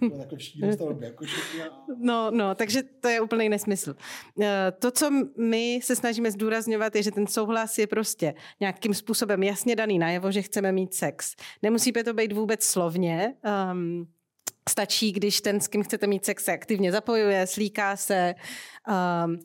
[1.98, 3.96] No, no, takže to je úplný nesmysl.
[4.42, 9.42] Eh, to, co my se snažíme zdůrazňovat, je, že ten souhlas je prostě nějakým způsobem
[9.42, 11.34] jasně daný najevo, že chceme mít sex.
[11.62, 13.34] Nemusí to být vůbec slovně.
[13.72, 14.06] Um,
[14.68, 18.34] Stačí, když ten, s kým chcete mít sex, se aktivně zapojuje, slíká se.
[19.24, 19.38] Um,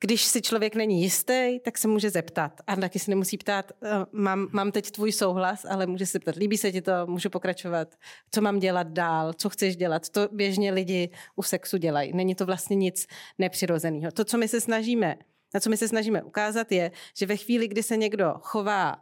[0.00, 2.52] když si člověk není jistý, tak se může zeptat.
[2.66, 6.36] A taky se nemusí ptát, uh, mám, mám teď tvůj souhlas, ale může se ptat,
[6.36, 7.94] líbí se ti to, můžu pokračovat,
[8.30, 10.08] co mám dělat dál, co chceš dělat.
[10.08, 12.12] To běžně lidi u sexu dělají.
[12.12, 13.06] Není to vlastně nic
[13.38, 14.12] nepřirozeného.
[14.12, 15.16] To, co my se snažíme,
[15.54, 18.96] na co my se snažíme ukázat, je, že ve chvíli, kdy se někdo chová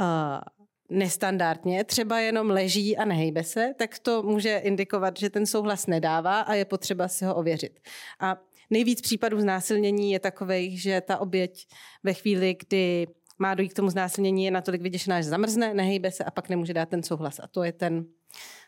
[0.00, 0.59] uh,
[0.90, 6.40] nestandardně, třeba jenom leží a nehejbe se, tak to může indikovat, že ten souhlas nedává
[6.40, 7.80] a je potřeba si ho ověřit.
[8.20, 8.36] A
[8.70, 11.68] nejvíc případů znásilnění je takových, že ta oběť
[12.02, 13.06] ve chvíli, kdy
[13.38, 16.74] má dojít k tomu znásilnění, je natolik vyděšená, že zamrzne, nehejbe se a pak nemůže
[16.74, 17.38] dát ten souhlas.
[17.38, 18.04] A to je ten,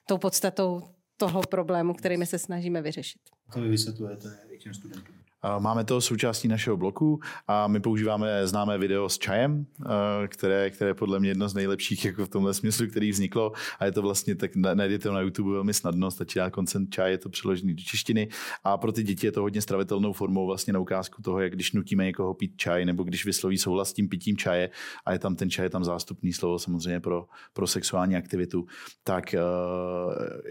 [0.08, 0.82] tou podstatou
[1.16, 3.20] toho problému, který my se snažíme vyřešit.
[3.52, 5.21] To vy vysvětlujete i těm studentům.
[5.58, 9.66] Máme to součástí našeho bloku a my používáme známé video s čajem,
[10.28, 13.52] které, které je podle mě jedno z nejlepších jako v tomhle smyslu, který vzniklo.
[13.78, 17.18] A je to vlastně, tak najdete na YouTube velmi snadno, stačí dát koncent čaj, je
[17.18, 18.28] to přeložený do češtiny.
[18.64, 21.72] A pro ty děti je to hodně stravitelnou formou vlastně na ukázku toho, jak když
[21.72, 24.70] nutíme někoho pít čaj nebo když vysloví souhlas s tím pitím čaje
[25.04, 28.66] a je tam ten čaj, je tam zástupný slovo samozřejmě pro, pro sexuální aktivitu,
[29.04, 29.34] tak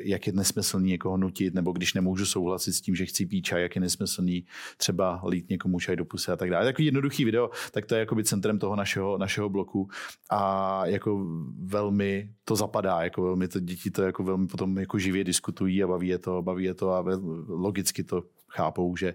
[0.04, 3.62] jak je nesmyslný někoho nutit nebo když nemůžu souhlasit s tím, že chci pít čaj,
[3.62, 4.46] jak je nesmyslný
[4.82, 6.65] třeba lít někomu čaj do pusy a tak dále.
[6.65, 9.89] Takový jednoduchý video, tak to je jakoby centrem toho našeho, našeho bloku
[10.29, 11.25] a jako
[11.65, 15.88] velmi to zapadá, jako velmi to děti to jako velmi potom jako živě diskutují a
[15.88, 17.05] baví je to, baví je to a
[17.47, 19.13] logicky to chápou, že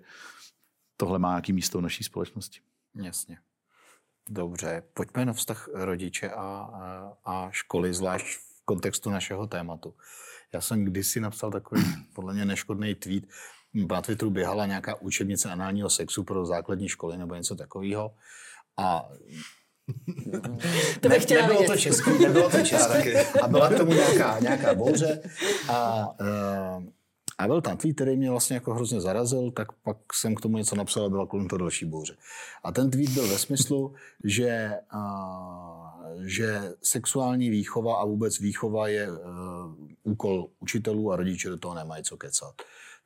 [0.96, 2.60] tohle má nějaký místo v naší společnosti.
[2.94, 3.38] Jasně.
[4.28, 9.94] Dobře, pojďme na vztah rodiče a, a, a školy, zvlášť v kontextu našeho tématu.
[10.52, 11.82] Já jsem kdysi napsal takový
[12.14, 13.24] podle mě neškodný tweet,
[13.90, 18.14] na Twitteru běhala nějaká učebnice análního sexu pro základní školy nebo něco takového.
[18.76, 19.08] A
[21.00, 23.16] to bych chtěla nebylo to český, nebylo to český.
[23.42, 25.20] A byla k tomu nějaká, nějaká bouře.
[25.68, 26.84] A, uh,
[27.38, 30.56] a byl tam tweet, který mě vlastně jako hrozně zarazil, tak pak jsem k tomu
[30.56, 32.16] něco napsal a byla kolem to další bouře.
[32.64, 39.10] A ten tweet byl ve smyslu, že, uh, že sexuální výchova a vůbec výchova je
[39.10, 39.18] uh,
[40.02, 42.54] úkol učitelů a rodiče do toho nemají co kecat.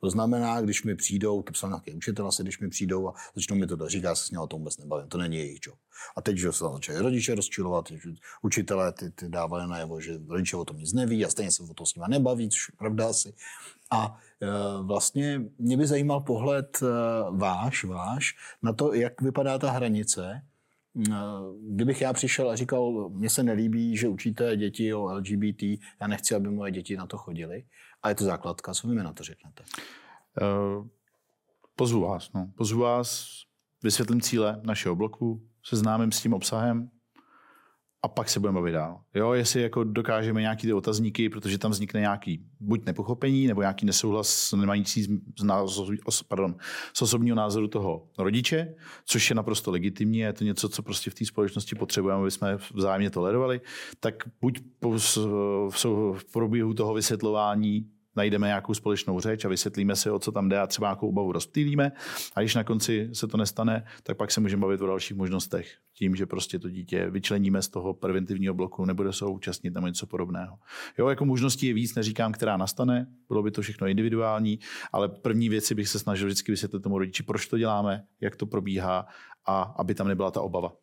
[0.01, 3.55] To znamená, když mi přijdou, to psal nějaký učitel asi, když mi přijdou a začnou
[3.55, 5.75] mi to říkat, se s ním o tom vůbec nebavím, to není jejich job.
[6.17, 7.91] A teď, že se začali rodiče rozčilovat,
[8.41, 11.73] učitelé ty, ty dávali najevo, že rodiče o tom nic neví a stejně se o
[11.73, 13.33] tom s nimi nebaví, což je pravda asi.
[13.91, 14.47] A e,
[14.83, 16.85] vlastně mě by zajímal pohled e,
[17.31, 20.41] váš, váš, na to, jak vypadá ta hranice, e,
[21.69, 25.63] Kdybych já přišel a říkal, mně se nelíbí, že učíte děti o LGBT,
[26.01, 27.63] já nechci, aby moje děti na to chodili.
[28.03, 29.63] A je to základka, co vy mi na to řeknete?
[30.41, 30.87] Uh,
[31.75, 32.33] pozvu vás.
[32.33, 32.51] No.
[32.57, 33.27] Pozvu vás,
[33.83, 36.89] vysvětlím cíle našeho bloku, seznámím s tím obsahem,
[38.03, 39.01] a pak se budeme bavit dál.
[39.15, 43.85] Jo, jestli jako dokážeme nějaký ty otazníky, protože tam vznikne nějaký buď nepochopení, nebo nějaký
[43.85, 45.03] nesouhlas nemající
[45.39, 45.97] z, názoru,
[46.27, 46.55] pardon,
[46.93, 48.75] z osobního názoru toho rodiče,
[49.05, 52.57] což je naprosto legitimní, je to něco, co prostě v té společnosti potřebujeme, aby jsme
[52.73, 53.61] vzájemně tolerovali,
[53.99, 54.59] tak buď
[56.17, 57.85] v průběhu toho vysvětlování
[58.15, 61.31] najdeme nějakou společnou řeč a vysvětlíme si, o co tam jde a třeba nějakou obavu
[61.31, 61.91] rozptýlíme.
[62.35, 65.77] A když na konci se to nestane, tak pak se můžeme bavit o dalších možnostech.
[65.93, 70.07] Tím, že prostě to dítě vyčleníme z toho preventivního bloku, nebude se účastnit nebo něco
[70.07, 70.57] podobného.
[70.97, 74.59] Jo, jako možností je víc, neříkám, která nastane, bylo by to všechno individuální,
[74.91, 78.45] ale první věci bych se snažil vždycky vysvětlit tomu rodiči, proč to děláme, jak to
[78.45, 79.07] probíhá
[79.45, 80.73] a aby tam nebyla ta obava.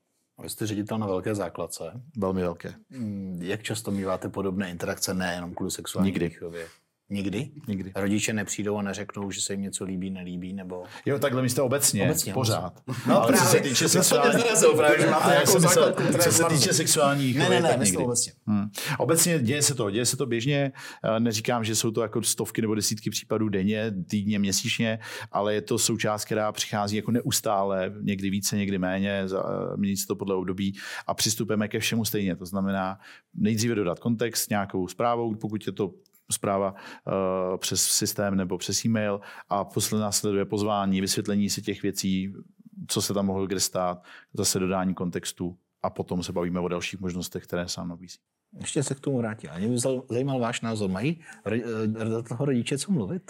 [0.43, 1.85] Vy jste ředitel na velké základce.
[2.17, 2.75] Velmi velké.
[2.91, 6.29] Hmm, jak často míváte podobné interakce, nejenom kvůli sexuální Nikdy.
[6.29, 6.67] výchově?
[7.11, 7.51] Nikdy?
[7.69, 7.93] Nikdy.
[7.97, 10.83] Rodiče nepřijdou a neřeknou, že se jim něco líbí, nelíbí, nebo...
[11.07, 12.83] Jo, takhle myslíte obecně, obecně pořád.
[13.07, 13.47] No, Ale právě.
[13.47, 14.43] co se týče sexuální...
[14.77, 18.05] právě, že máte co, se, co se týče sexuálních Ne, ne, ne, myslím nikdy.
[18.05, 18.33] obecně.
[18.47, 18.69] Hmm.
[18.99, 20.73] Obecně děje se to, děje se to běžně.
[21.05, 24.99] Eh, neříkám, že jsou to jako stovky nebo desítky případů denně, týdně, měsíčně,
[25.33, 30.07] ale je to součást, která přichází jako neustále, někdy více, někdy méně, eh, mění se
[30.07, 30.75] to podle období
[31.07, 32.37] a přistupujeme ke všemu stejně.
[32.37, 32.99] To znamená
[33.35, 35.91] nejdříve dodat kontext nějakou zprávou, pokud je to
[36.33, 42.33] zpráva uh, přes systém nebo přes e-mail a posledně následuje pozvání, vysvětlení si těch věcí,
[42.89, 44.03] co se tam mohlo kde stát,
[44.35, 48.19] zase dodání kontextu a potom se bavíme o dalších možnostech, které sám nabízí.
[48.61, 49.51] Ještě se k tomu vrátím.
[49.51, 49.79] A mě by
[50.11, 50.91] zajímal váš názor.
[50.91, 51.21] Mají
[52.05, 53.23] do toho rodiče co mluvit?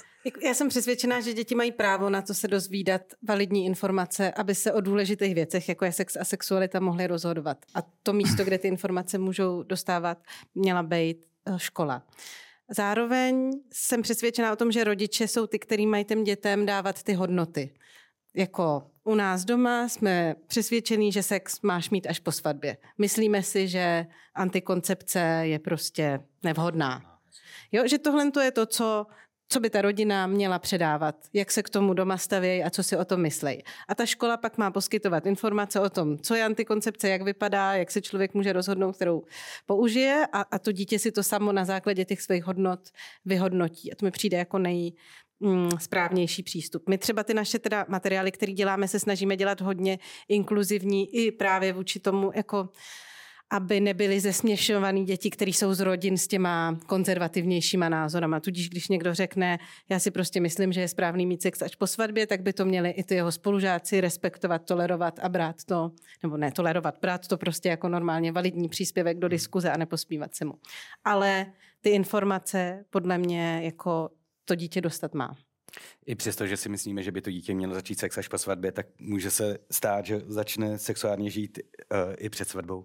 [0.44, 4.72] Já jsem přesvědčená, že děti mají právo na to se dozvídat validní informace, aby se
[4.72, 7.58] o důležitých věcech, jako je sex a sexualita, mohly rozhodovat.
[7.74, 10.18] A to místo, kde ty informace můžou dostávat,
[10.54, 12.02] měla být eh, škola.
[12.70, 17.12] Zároveň jsem přesvědčená o tom, že rodiče jsou ty, kteří mají těm dětem dávat ty
[17.12, 17.74] hodnoty.
[18.34, 22.76] Jako u nás doma jsme přesvědčení, že sex máš mít až po svatbě.
[22.98, 27.18] Myslíme si, že antikoncepce je prostě nevhodná.
[27.72, 29.06] Jo, že tohle to je to, co
[29.48, 32.96] co by ta rodina měla předávat, jak se k tomu doma stavějí a co si
[32.96, 33.62] o tom myslí.
[33.88, 37.90] A ta škola pak má poskytovat informace o tom, co je antikoncepce, jak vypadá, jak
[37.90, 39.24] se člověk může rozhodnout, kterou
[39.66, 42.80] použije a, a to dítě si to samo na základě těch svých hodnot
[43.24, 43.92] vyhodnotí.
[43.92, 44.92] A to mi přijde jako nej,
[45.40, 46.88] mm, správnější přístup.
[46.88, 51.72] My třeba ty naše teda materiály, které děláme, se snažíme dělat hodně inkluzivní i právě
[51.72, 52.68] vůči tomu jako
[53.50, 58.40] aby nebyly zesměšovaný děti, které jsou z rodin s těma konzervativnějšíma názorama.
[58.40, 61.86] Tudíž, když někdo řekne, já si prostě myslím, že je správný mít sex až po
[61.86, 65.90] svatbě, tak by to měli i ty jeho spolužáci respektovat, tolerovat a brát to,
[66.22, 70.44] nebo ne tolerovat, brát to prostě jako normálně validní příspěvek do diskuze a nepospívat se
[70.44, 70.54] mu.
[71.04, 71.46] Ale
[71.80, 74.10] ty informace podle mě jako
[74.44, 75.36] to dítě dostat má.
[76.08, 78.72] I přesto, že si myslíme, že by to dítě mělo začít sex až po svatbě,
[78.72, 81.58] tak může se stát, že začne sexuálně žít
[81.92, 82.84] uh, i před svatbou.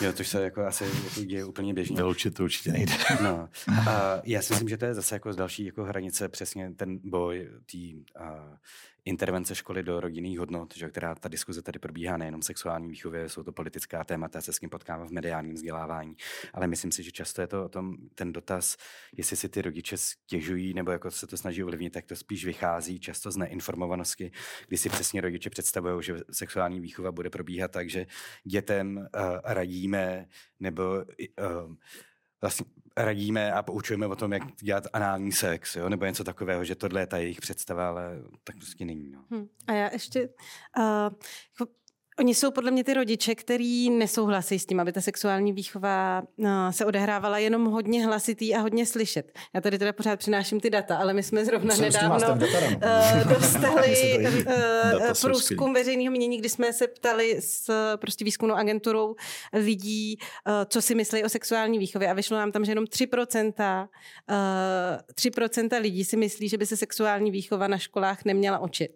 [0.00, 1.96] Jo, což se jako asi jako děje úplně běžně.
[1.96, 2.92] Vyloučit to určitě nejde.
[3.22, 3.48] No.
[3.88, 6.98] A já si myslím, že to je zase jako z další jako hranice přesně ten
[7.02, 8.56] boj tý, uh,
[9.08, 13.42] intervence školy do rodinných hodnot, že, která ta diskuze tady probíhá nejenom sexuální výchově, jsou
[13.42, 16.16] to politická témata, se s kým potkává v mediálním vzdělávání,
[16.52, 18.76] ale myslím si, že často je to o tom, ten dotaz,
[19.16, 23.00] jestli si ty rodiče stěžují nebo jako se to snaží ovlivnit, tak to spíš vychází
[23.00, 24.32] často z neinformovanosti,
[24.68, 28.06] kdy si přesně rodiče představují, že sexuální výchova bude probíhat tak, že
[28.44, 29.04] dětem uh,
[29.44, 30.26] radíme
[30.60, 31.74] nebo uh,
[32.40, 35.88] vlastně radíme a poučujeme o tom, jak dělat anální sex, jo?
[35.88, 39.10] nebo něco takového, že tohle je ta jejich představa, ale tak prostě není.
[39.10, 39.24] No.
[39.30, 39.48] Hmm.
[39.66, 40.28] A já ještě,
[40.78, 41.64] uh,
[42.18, 46.72] Oni jsou podle mě ty rodiče, kteří nesouhlasí s tím, aby ta sexuální výchova no,
[46.72, 49.38] se odehrávala jenom hodně hlasitý a hodně slyšet.
[49.54, 54.18] Já tady teda pořád přináším ty data, ale my jsme zrovna Jsem nedávno uh, dostali
[54.46, 59.14] uh, průzkum veřejného mínění, kdy jsme se ptali s prostě výzkumnou agenturou
[59.52, 63.88] lidí, uh, co si myslí o sexuální výchově a vyšlo nám tam, že jenom 3%,
[64.28, 64.36] uh,
[65.14, 68.90] 3% lidí si myslí, že by se sexuální výchova na školách neměla učit.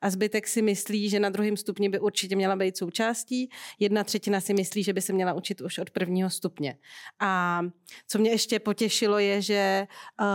[0.00, 4.04] A zbytek si myslí, že na druhém stupni by určitě měla být být součástí, jedna
[4.04, 6.78] třetina si myslí, že by se měla učit už od prvního stupně.
[7.20, 7.60] A
[8.08, 9.86] co mě ještě potěšilo je, že
[10.20, 10.26] uh,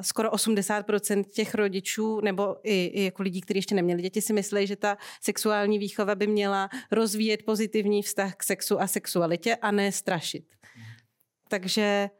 [0.00, 4.66] skoro 80% těch rodičů nebo i, i jako lidí, kteří ještě neměli děti, si myslí,
[4.66, 9.92] že ta sexuální výchova by měla rozvíjet pozitivní vztah k sexu a sexualitě a ne
[9.92, 10.44] strašit.
[11.48, 12.10] Takže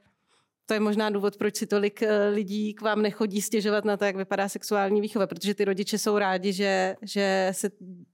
[0.66, 4.04] to je možná důvod, proč si tolik eh, lidí k vám nechodí stěžovat na to,
[4.04, 7.70] jak vypadá sexuální výchova, protože ty rodiče jsou rádi, že, že se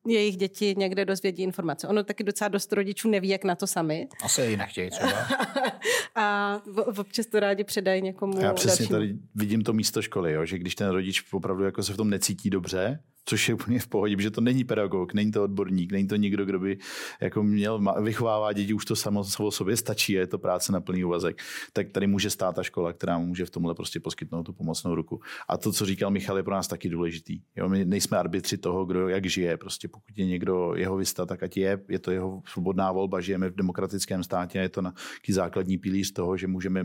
[0.06, 1.88] jejich děti někde dozvědí informace.
[1.88, 4.08] Ono taky docela dost rodičů neví, jak na to sami.
[4.24, 5.12] Asi ji nechtějí třeba.
[6.14, 6.60] a
[6.96, 8.98] občas to rádi předají někomu Já přesně dalšímu.
[8.98, 12.10] tady vidím to místo školy, jo, že když ten rodič opravdu jako se v tom
[12.10, 16.08] necítí dobře, což je úplně v pohodě, že to není pedagog, není to odborník, není
[16.08, 16.78] to někdo, kdo by
[17.20, 21.04] jako měl vychovává děti, už to samo o sobě stačí, je to práce na plný
[21.04, 21.42] úvazek,
[21.72, 25.20] tak tady může stát ta škola, která může v tomhle prostě poskytnout tu pomocnou ruku.
[25.48, 27.40] A to, co říkal Michal, je pro nás taky důležitý.
[27.56, 29.56] Jo, my nejsme arbitři toho, kdo jak žije.
[29.56, 33.50] Prostě pokud je někdo jeho vysta, tak ať je, je to jeho svobodná volba, žijeme
[33.50, 34.94] v demokratickém státě a je to na
[35.28, 36.84] základní pilíř toho, že můžeme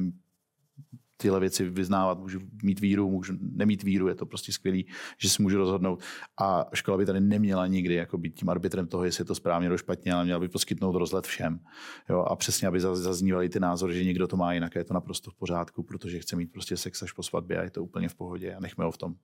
[1.18, 4.88] tyhle věci vyznávat, můžu mít víru, můžu nemít víru, je to prostě skvělý,
[5.18, 6.04] že si můžu rozhodnout.
[6.42, 9.68] A škola by tady neměla nikdy jako být tím arbitrem toho, jestli je to správně
[9.70, 11.60] nebo špatně, ale měla by poskytnout rozhled všem.
[12.10, 12.20] Jo?
[12.20, 15.36] A přesně, aby zaznívaly ty názory, že někdo to má jinak, je to naprosto v
[15.36, 18.56] pořádku, protože chce mít prostě sex až po svatbě a je to úplně v pohodě
[18.56, 19.16] a nechme ho v tom.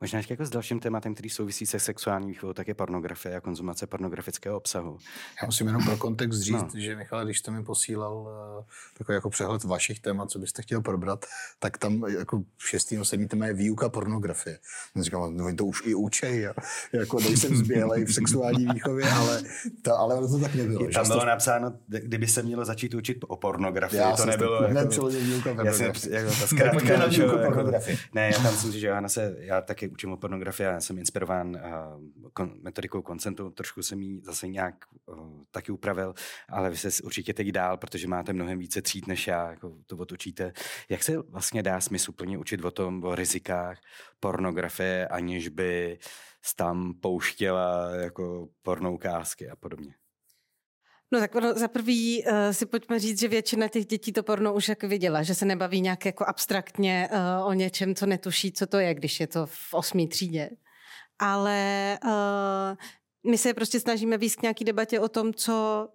[0.00, 3.40] Možná ještě jako s dalším tématem, který souvisí se sexuální výchovou, tak je pornografie a
[3.40, 4.98] konzumace pornografického obsahu.
[5.42, 6.80] Já musím jenom pro kontext říct, no.
[6.80, 8.64] že Michal, když jste mi posílal uh,
[8.98, 11.26] takový jako přehled vašich témat, co byste chtěl probrat,
[11.58, 14.58] tak tam jako šestý nebo sedmý téma je výuka pornografie.
[14.96, 16.48] Já říkám, no to už i učej,
[16.92, 19.42] jako nejsem zbělej v sexuální výchově, ale,
[19.82, 20.88] to, ale to tak nebylo.
[20.94, 21.26] Tam bylo to...
[21.26, 24.62] napsáno, kdyby se mělo začít učit o pornografii, já to nebylo.
[24.62, 25.86] Jako, výuka pornografie.
[25.88, 26.98] Já jsem, jako ta zkrátka,
[27.46, 27.98] pornografie.
[28.14, 31.56] Ne, já tam myslím, že Johana se, já taky učím o pornografii, já jsem inspirován
[31.56, 34.74] uh, kon, metodikou koncentu, trošku jsem ji zase nějak
[35.06, 36.14] uh, taky upravil,
[36.48, 39.96] ale vy se určitě teď dál, protože máte mnohem více tříd než já, jako to
[39.96, 40.52] otočíte.
[40.88, 43.80] Jak se vlastně dá smysl plně učit o tom, o rizikách
[44.20, 45.98] pornografie, aniž by
[46.56, 49.94] tam pouštěla jako pornoukázky a podobně?
[51.14, 54.54] No tak ono, za prvý uh, si pojďme říct, že většina těch dětí to porno
[54.54, 58.66] už jak viděla, že se nebaví nějak jako abstraktně uh, o něčem, co netuší, co
[58.66, 60.50] to je, když je to v osmý třídě.
[61.18, 65.88] Ale uh, my se prostě snažíme k nějaký debatě o tom, co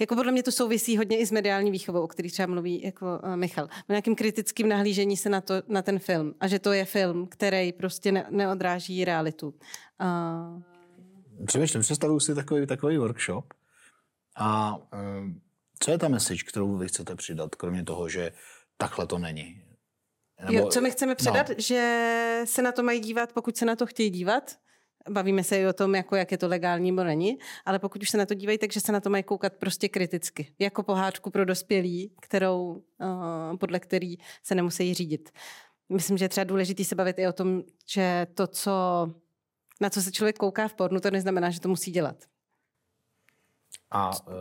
[0.00, 3.06] jako podle mě to souvisí hodně i s mediální výchovou, o který třeba mluví jako
[3.34, 3.64] Michal.
[3.64, 6.34] O nějakým kritickým nahlížení se na, to, na ten film.
[6.40, 9.46] A že to je film, který prostě ne, neodráží realitu.
[9.46, 10.73] Uh,
[11.46, 13.54] Přemýšlím, představuju si takový, takový workshop
[14.36, 15.40] a um,
[15.78, 18.32] co je ta message, kterou vy chcete přidat, kromě toho, že
[18.76, 19.62] takhle to není?
[20.40, 21.54] Nebo, jo, co my chceme předat, no.
[21.58, 24.56] že se na to mají dívat, pokud se na to chtějí dívat,
[25.10, 28.10] Bavíme se i o tom, jako jak je to legální nebo není, ale pokud už
[28.10, 30.54] se na to dívají, takže se na to mají koukat prostě kriticky.
[30.58, 35.30] Jako pohádku pro dospělí, kterou, uh, podle který se nemusí řídit.
[35.88, 38.72] Myslím, že je třeba důležitý se bavit i o tom, že to, co
[39.80, 42.24] na co se člověk kouká v pornu, to neznamená, že to musí dělat.
[43.94, 44.34] A uh,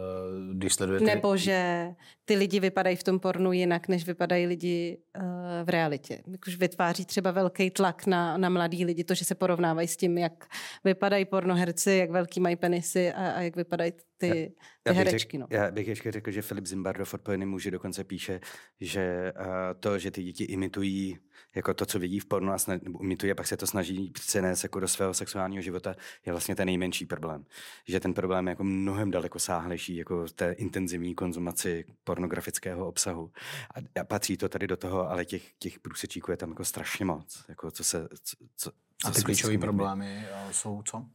[0.54, 1.06] když sledujete...
[1.06, 1.88] Nebo že
[2.26, 5.24] ty lidi vypadají v tom pornu jinak, než vypadají lidi uh,
[5.64, 6.24] v realitě.
[6.48, 10.18] Už vytváří třeba velký tlak na, na mladý lidi, to, že se porovnávají s tím,
[10.18, 10.46] jak
[10.84, 14.54] vypadají pornoherci, jak velký mají penisy a, a jak vypadají ty, ty
[14.88, 15.18] já herečky.
[15.18, 15.48] Řek, no.
[15.50, 18.40] Já bych ještě řekl, že Filip Zimbardo v Odpovědným muži dokonce píše,
[18.82, 19.46] že uh,
[19.80, 21.18] to, že ty děti imitují
[21.56, 24.64] jako to, co vidí v pornu a snad, imituje, a pak se to snaží přenést
[24.64, 25.96] jako do svého sexuálního života,
[26.26, 27.46] je vlastně ten nejmenší problém.
[27.88, 33.32] Že ten problém je jako mnohem daleko sáhlejší, jako té intenzivní konzumaci pornografického obsahu.
[33.76, 37.06] A, a patří to tady do toho, ale těch, těch průsečíků je tam jako strašně
[37.06, 37.46] moc.
[37.50, 38.72] Jako co se, co, co,
[39.06, 41.06] a ty klíčové problémy jsou co?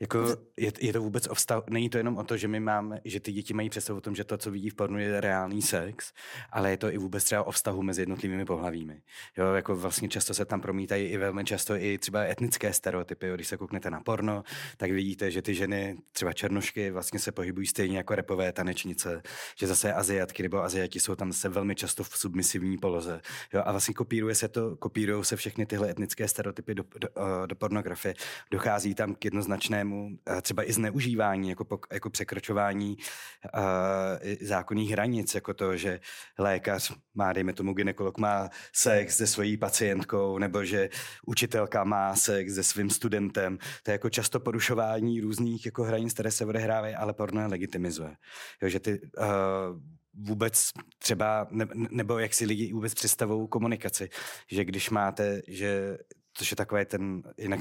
[0.00, 3.00] Jako je, je to vůbec o vztah, není to jenom o to, že my máme,
[3.04, 5.62] že ty děti mají představu o tom, že to, co vidí v pornu, je reálný
[5.62, 6.12] sex,
[6.50, 9.02] ale je to i vůbec třeba o vztahu mezi jednotlivými pohlavími.
[9.36, 13.26] Jo, jako vlastně často se tam promítají i velmi často i třeba etnické stereotypy.
[13.26, 13.34] Jo.
[13.34, 14.44] Když se kouknete na porno,
[14.76, 19.22] tak vidíte, že ty ženy, třeba černošky, vlastně se pohybují stejně jako repové tanečnice,
[19.56, 23.20] že zase aziatky nebo aziati jsou tam se velmi často v submisivní poloze.
[23.52, 27.08] Jo, a vlastně kopíruje se to, kopírují se všechny tyhle etnické stereotypy do, do,
[27.46, 28.14] do pornografie.
[28.50, 35.54] Dochází tam k jednoznačnému značnému třeba i zneužívání, jako, jako překročování uh, zákonných hranic, jako
[35.54, 36.00] to, že
[36.38, 40.88] lékař má, dejme tomu, ginekolog má sex se svojí pacientkou, nebo že
[41.26, 43.58] učitelka má sex se svým studentem.
[43.82, 48.16] To je jako často porušování různých jako hranic, které se odehrávají, ale porno legitimizuje.
[48.62, 49.26] Jo, že ty uh,
[50.14, 54.08] vůbec třeba, ne, nebo jak si lidi vůbec představují komunikaci,
[54.50, 55.98] že když máte, že
[56.34, 57.60] což je takové ten, jinak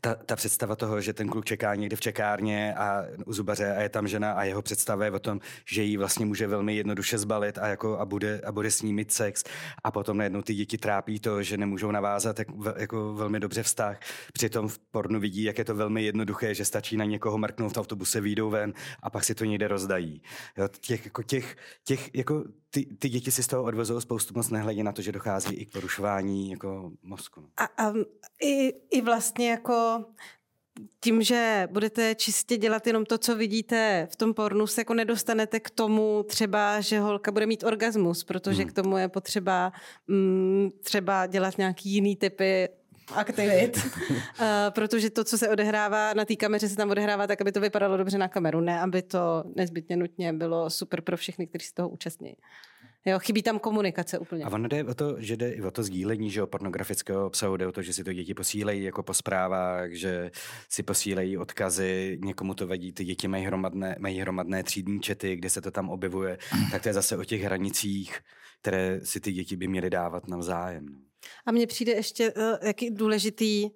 [0.00, 3.80] ta, ta představa toho, že ten kluk čeká někde v čekárně a u zubaře a
[3.80, 7.18] je tam žena a jeho představa je o tom, že jí vlastně může velmi jednoduše
[7.18, 9.44] zbalit a, jako, a, bude, a bude s ní mít sex
[9.84, 14.00] a potom najednou ty děti trápí to, že nemůžou navázat jak, jako velmi dobře vztah.
[14.32, 17.78] Přitom v pornu vidí, jak je to velmi jednoduché, že stačí na někoho mrknout v
[17.78, 18.72] autobuse, výjdou ven
[19.02, 20.22] a pak si to někde rozdají.
[20.56, 24.50] Jo, těch, jako těch, těch, jako ty, ty děti si z toho odvezou spoustu moc
[24.50, 27.40] nehledě na to, že dochází i k porušování jako mozku.
[27.40, 27.48] No.
[27.56, 27.92] A, a
[28.42, 30.04] i, i vlastně jako
[31.00, 35.60] tím, že budete čistě dělat jenom to, co vidíte v tom pornu, se jako nedostanete
[35.60, 38.70] k tomu třeba, že holka bude mít orgasmus, protože hmm.
[38.70, 39.72] k tomu je potřeba
[40.08, 42.68] mm, třeba dělat nějaký jiný typy
[43.14, 43.76] aktivit,
[44.10, 47.60] uh, protože to, co se odehrává na té kameře, se tam odehrává tak, aby to
[47.60, 51.74] vypadalo dobře na kameru, ne aby to nezbytně nutně bylo super pro všechny, kteří se
[51.74, 52.34] toho účastní.
[53.04, 54.44] Jo, chybí tam komunikace úplně.
[54.44, 57.56] A ono jde o to, že jde i o to sdílení, že o pornografického obsahu,
[57.56, 60.30] jde o to, že si to děti posílejí jako po zprávách, že
[60.68, 65.50] si posílejí odkazy, někomu to vadí, ty děti mají hromadné, mají hromadné třídní čety, kde
[65.50, 66.38] se to tam objevuje,
[66.70, 68.18] tak to je zase o těch hranicích,
[68.60, 70.86] které si ty děti by měly dávat navzájem.
[70.86, 71.09] No.
[71.46, 73.70] A mně přijde ještě uh, jaký důležitý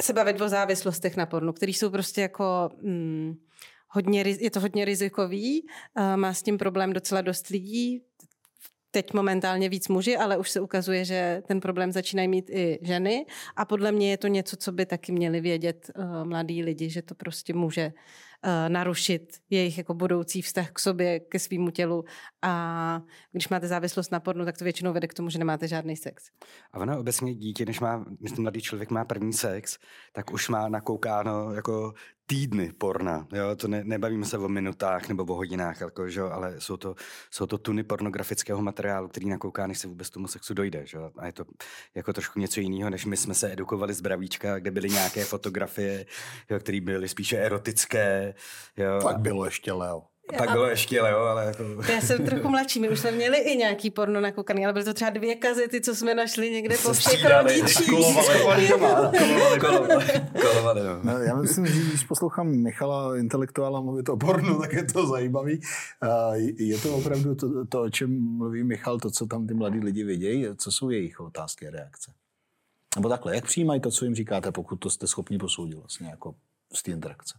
[0.00, 2.70] se bavit o závislostech na pornu, které jsou prostě jako...
[2.82, 3.34] Mm,
[3.88, 8.02] hodně, je to hodně rizikový, uh, má s tím problém docela dost lidí,
[8.90, 13.26] teď momentálně víc muži, ale už se ukazuje, že ten problém začínají mít i ženy.
[13.56, 17.02] A podle mě je to něco, co by taky měli vědět uh, mladí lidi, že
[17.02, 17.92] to prostě může
[18.68, 22.04] narušit jejich jako budoucí vztah k sobě, ke svýmu tělu
[22.42, 25.96] a když máte závislost na pornu, tak to většinou vede k tomu, že nemáte žádný
[25.96, 26.30] sex.
[26.72, 29.78] A ono obecně dítě, než má, ten mladý člověk má první sex,
[30.12, 31.94] tak už má nakoukáno jako
[32.30, 33.26] týdny porna.
[33.32, 33.56] Jo?
[33.56, 36.20] To ne, nebavíme se o minutách nebo o hodinách, jako, že?
[36.20, 36.94] ale jsou to,
[37.30, 40.86] jsou to tuny pornografického materiálu, který nakouká, než se vůbec tomu sexu dojde.
[40.86, 40.98] Že?
[41.18, 41.44] A je to
[41.94, 46.06] jako trošku něco jiného, než my jsme se edukovali z Bravíčka, kde byly nějaké fotografie,
[46.50, 48.34] jo, které byly spíše erotické.
[48.76, 48.98] Jo?
[49.02, 50.02] Pak bylo ještě Leo.
[50.36, 51.64] Pak bylo ještě jo, ale jako...
[51.92, 54.94] Já jsem trochu mladší, my už jsme měli i nějaký porno nakoukaný, ale byly to
[54.94, 57.90] třeba dvě kazety, co jsme našli někde po všech rodičích.
[61.02, 65.60] No, já myslím, že když poslouchám Michala intelektuála mluvit o pornu, tak je to zajímavý.
[66.58, 70.04] Je to opravdu to, to, o čem mluví Michal, to, co tam ty mladí lidi
[70.04, 72.12] vidějí, co jsou jejich otázky a reakce?
[72.96, 76.34] Nebo takhle, jak přijímají to, co jim říkáte, pokud to jste schopni posoudit vlastně jako
[76.72, 77.38] z té interakce?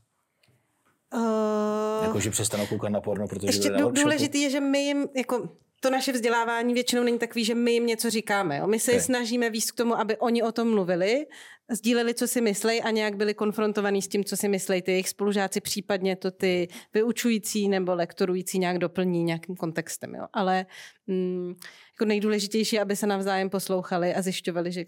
[1.13, 5.49] Uh, jako, že přestanou koukat na porno, protože Ještě důležitý je, že my jim, jako
[5.79, 8.57] to naše vzdělávání většinou není takový, že my jim něco říkáme.
[8.57, 8.67] Jo?
[8.67, 9.01] My se okay.
[9.01, 11.25] snažíme víc k tomu, aby oni o tom mluvili,
[11.71, 15.09] sdíleli, co si myslí a nějak byli konfrontovaní s tím, co si myslí ty jejich
[15.09, 20.15] spolužáci, případně to ty vyučující nebo lektorující nějak doplní nějakým kontextem.
[20.15, 20.25] Jo?
[20.33, 20.65] Ale
[21.07, 21.53] mm,
[21.93, 24.85] jako nejdůležitější, aby se navzájem poslouchali a zjišťovali, že,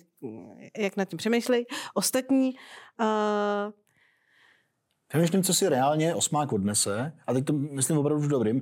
[0.78, 1.66] jak nad tím přemýšlejí.
[1.94, 2.54] Ostatní
[3.00, 3.72] uh,
[5.12, 8.62] Přemýšlím, co si reálně osmák odnese, a teď to myslím opravdu v dobrým,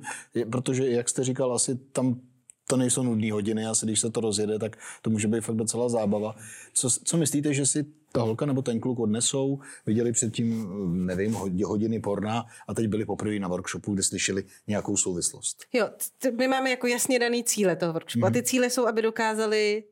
[0.52, 2.22] protože, jak jste říkal, asi tam
[2.70, 5.90] to nejsou nudné hodiny, asi když se to rozjede, tak to může být fakt docela
[5.90, 6.36] zábava.
[6.74, 10.68] Co, co myslíte, že si ta holka nebo ten kluk odnesou, viděli předtím,
[11.06, 11.34] nevím,
[11.66, 15.58] hodiny porna a teď byli poprvé na workshopu, kde slyšeli nějakou souvislost?
[15.74, 15.90] Jo,
[16.38, 18.46] my máme jako jasně daný cíle toho workshopu a ty mhm.
[18.46, 19.84] cíle jsou, aby dokázali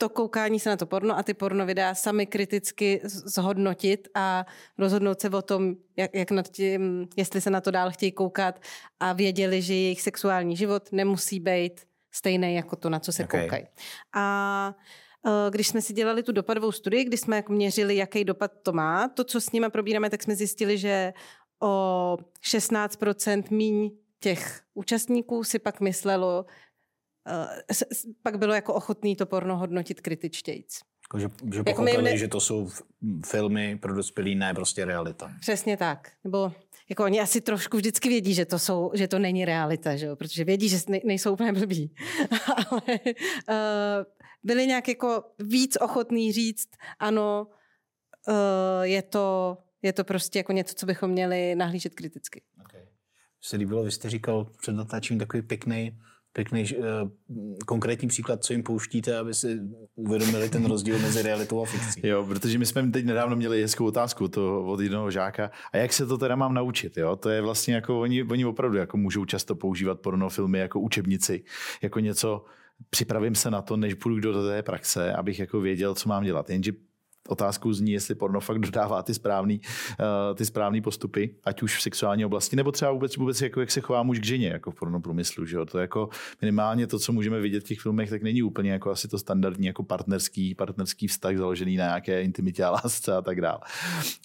[0.00, 4.46] to koukání se na to porno a ty porno videa sami kriticky zhodnotit a
[4.78, 8.60] rozhodnout se o tom, jak, jak nad tím, jestli se na to dál chtějí koukat
[9.00, 11.80] a věděli, že jejich sexuální život nemusí být
[12.12, 13.40] stejný jako to, na co se okay.
[13.40, 13.66] koukají.
[14.14, 14.74] A
[15.26, 18.72] e, když jsme si dělali tu dopadovou studii, kdy jsme jako měřili, jaký dopad to
[18.72, 21.12] má, to, co s nimi probíráme, tak jsme zjistili, že
[21.62, 23.90] o 16% míň
[24.20, 26.46] těch účastníků si pak myslelo,
[28.22, 30.80] pak bylo jako ochotný to porno hodnotit kritičtějc.
[31.04, 32.18] Jako, že, že pochopili, jako ne...
[32.18, 32.70] že to jsou
[33.26, 35.32] filmy pro dospělý, ne prostě realita.
[35.40, 36.12] Přesně tak.
[36.24, 36.52] Nebo
[36.88, 40.16] jako oni asi trošku vždycky vědí, že to, jsou, že to není realita, že jo?
[40.16, 41.94] protože vědí, že nejsou úplně blbí.
[42.70, 43.54] Ale uh,
[44.42, 46.68] byli nějak jako víc ochotný říct,
[46.98, 47.46] ano,
[48.28, 48.34] uh,
[48.82, 52.42] je, to, je to prostě jako něco, co bychom měli nahlížet kriticky.
[52.64, 52.86] Okay.
[53.40, 55.98] Se líbilo, vy jste říkal před natáčením takový pěkný
[56.32, 56.84] pěkný uh,
[57.66, 59.60] konkrétní příklad, co jim pouštíte, aby si
[59.94, 62.00] uvědomili ten rozdíl mezi realitou a fikcí.
[62.06, 65.50] Jo, protože my jsme teď nedávno měli hezkou otázku to od jednoho žáka.
[65.72, 66.96] A jak se to teda mám naučit?
[66.96, 67.16] Jo?
[67.16, 71.44] To je vlastně jako oni, oni opravdu jako můžou často používat pornofilmy jako učebnici,
[71.82, 72.44] jako něco,
[72.90, 76.50] připravím se na to, než půjdu do té praxe, abych jako věděl, co mám dělat.
[76.50, 76.72] Jenže
[77.28, 79.60] otázkou zní, jestli porno fakt dodává ty správný,
[80.00, 83.70] uh, ty správný postupy, ať už v sexuální oblasti, nebo třeba vůbec, vůbec jako, jak
[83.70, 85.46] se chová muž k ženě, jako v porno průmyslu.
[85.46, 85.66] Že jo?
[85.66, 86.08] To jako
[86.40, 89.66] minimálně to, co můžeme vidět v těch filmech, tak není úplně jako asi to standardní
[89.66, 93.58] jako partnerský, partnerský vztah založený na nějaké intimitě a lásce a tak dále.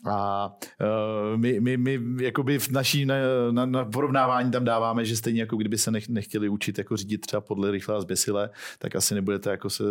[0.06, 0.50] A
[0.82, 3.16] uh, my, my, my jakoby v naší na,
[3.52, 7.22] na, na, porovnávání tam dáváme, že stejně jako kdyby se nech, nechtěli učit jako řídit
[7.22, 9.84] třeba podle rychle a zběsile, tak asi nebudete jako se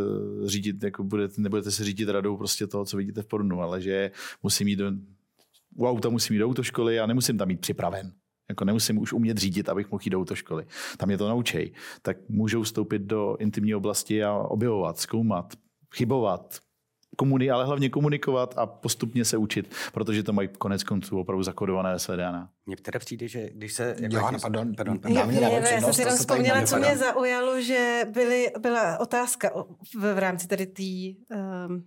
[0.45, 4.11] řídit, jako budete, nebudete se řídit radou prostě toho, co vidíte v pornu, ale že
[4.43, 4.93] musím jít do,
[5.77, 8.13] u auta musím jít do autoškoly a nemusím tam mít připraven.
[8.49, 10.67] Jako nemusím už umět řídit, abych mohl jít do autoškoly.
[10.97, 11.73] Tam je to naučej.
[12.03, 15.53] Tak můžou vstoupit do intimní oblasti a objevovat, zkoumat,
[15.95, 16.59] chybovat,
[17.17, 21.93] komuni- ale hlavně komunikovat a postupně se učit, protože to mají konec konců opravdu zakodované
[21.93, 22.49] ve své DNA.
[22.67, 23.97] Mně teda přijde, že když se...
[24.01, 24.99] Jako Jo, tím- pardon, pardon, pardon.
[24.99, 25.19] pardon.
[25.19, 26.77] Já mě Je, dává je, já jsem přednost, si to jenom se tady vzpomněla, co
[26.77, 27.13] mě nevypadá.
[27.13, 29.65] zaujalo, že byly, byla otázka o-
[29.95, 31.17] v, v rámci tady, tý,
[31.69, 31.85] um,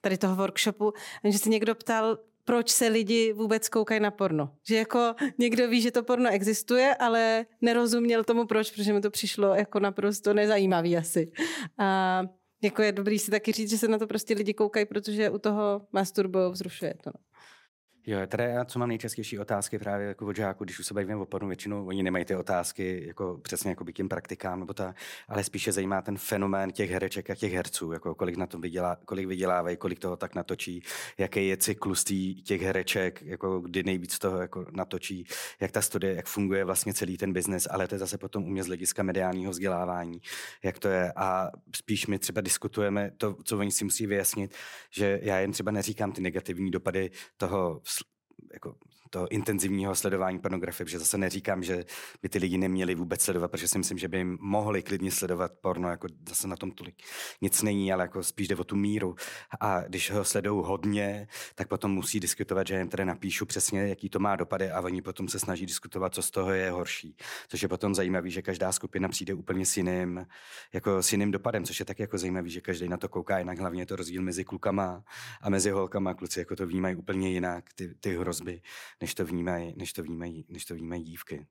[0.00, 0.92] tady toho workshopu,
[1.24, 4.50] že se někdo ptal, proč se lidi vůbec koukají na porno.
[4.68, 9.10] Že jako někdo ví, že to porno existuje, ale nerozuměl tomu proč, protože mu to
[9.10, 11.32] přišlo jako naprosto nezajímavý asi.
[11.78, 12.22] A
[12.62, 15.38] jako je dobrý si taky říct, že se na to prostě lidi koukají, protože u
[15.38, 17.10] toho masturbují, vzrušuje to.
[17.14, 17.29] No.
[18.06, 21.16] Jo, teda já, co mám nejčastější otázky právě jako od žáků, když už se bavíme
[21.16, 24.94] o pornu, většinou oni nemají ty otázky jako přesně jako by těm praktikám, nebo ta,
[25.28, 28.96] ale spíše zajímá ten fenomén těch hereček a těch herců, jako kolik na tom vydělá,
[29.04, 30.82] kolik vydělávají, kolik toho tak natočí,
[31.18, 32.04] jaký je cyklus
[32.44, 35.26] těch hereček, jako kdy nejvíc toho jako natočí,
[35.60, 38.48] jak ta studie, jak funguje vlastně celý ten biznes, ale to je zase potom u
[38.48, 40.20] mě z hlediska mediálního vzdělávání,
[40.62, 41.12] jak to je.
[41.16, 44.54] A spíš my třeba diskutujeme to, co oni si musí vyjasnit,
[44.90, 47.80] že já jen třeba neříkám ty negativní dopady toho
[48.50, 48.74] sl- jako
[49.10, 51.84] toho intenzivního sledování pornografie, protože zase neříkám, že
[52.22, 55.52] by ty lidi neměli vůbec sledovat, protože si myslím, že by jim mohli klidně sledovat
[55.60, 56.94] porno, jako zase na tom tolik
[57.40, 59.16] nic není, ale jako spíš jde o tu míru.
[59.60, 64.08] A když ho sledují hodně, tak potom musí diskutovat, že jim tedy napíšu přesně, jaký
[64.08, 67.16] to má dopady a oni potom se snaží diskutovat, co z toho je horší.
[67.48, 70.26] Což je potom zajímavý, že každá skupina přijde úplně s jiným,
[70.72, 73.58] jako s jiným dopadem, což je tak jako zajímavý, že každý na to kouká jinak.
[73.58, 75.04] Hlavně je to rozdíl mezi klukama
[75.40, 76.14] a mezi holkama.
[76.14, 78.62] Kluci jako to vnímají úplně jinak, ty, ty hrozby,
[79.00, 81.46] než to vnímají, než to vnímají, než to vnímají dívky.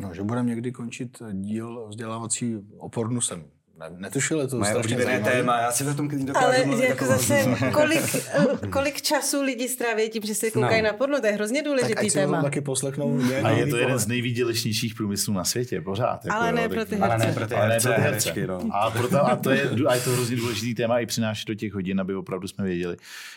[0.00, 3.57] No, že budeme někdy končit díl vzdělávací o pornu jsem ne,
[3.96, 5.32] netušil, je to Moje strašně zajímavé.
[5.32, 8.00] téma, já si o tom klidně dokážu Ale mluvit jako jako zase, kolik,
[8.64, 10.86] eh, kolik času lidi stráví tím, že se koukají No.
[10.88, 12.42] na porno, to je hrozně Tak důležitý ať to téma.
[12.42, 13.18] taky poslechnou.
[13.18, 14.00] nějaký A je jiný to jeden pohled.
[14.04, 16.24] z nejvýdělečnějších průmyslů na světě, pořád.
[16.24, 17.38] Jako, Ale ne jo, pro tak- ty Ale ne herce.
[17.40, 18.64] pro ty Ale ne pro ty herečky, herce.
[18.64, 18.70] no.
[18.74, 21.72] A, proto, a, to je, a je to hrozně důležitý téma i přinášet do těch
[21.72, 22.96] hodin, aby opravdu jsme věděli,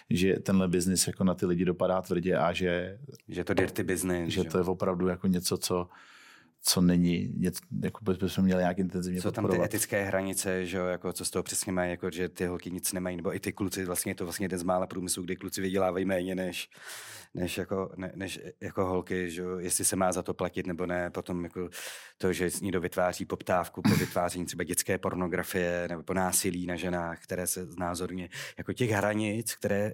[0.09, 2.97] že tenhle biznis jako na ty lidi dopadá tvrdě a že,
[3.29, 4.33] Že to dirty business.
[4.33, 5.87] že to je opravdu jako něco, co,
[6.63, 10.85] co není, něco, jako bychom měli nějak intenzivně Jsou tam ty etické hranice, že jo,
[10.85, 13.53] jako co z toho přesně mají, jako že ty holky nic nemají, nebo i ty
[13.53, 16.69] kluci, vlastně je to vlastně jeden z mála průmyslů, kdy kluci vydělávají méně než,
[17.33, 20.85] než, jako, ne, než jako holky, že jo, jestli se má za to platit nebo
[20.85, 21.69] ne, potom jako
[22.17, 27.23] to, že někdo vytváří poptávku po vytváření třeba dětské pornografie nebo po násilí na ženách,
[27.23, 29.93] které se znázorně, jako těch hranic, které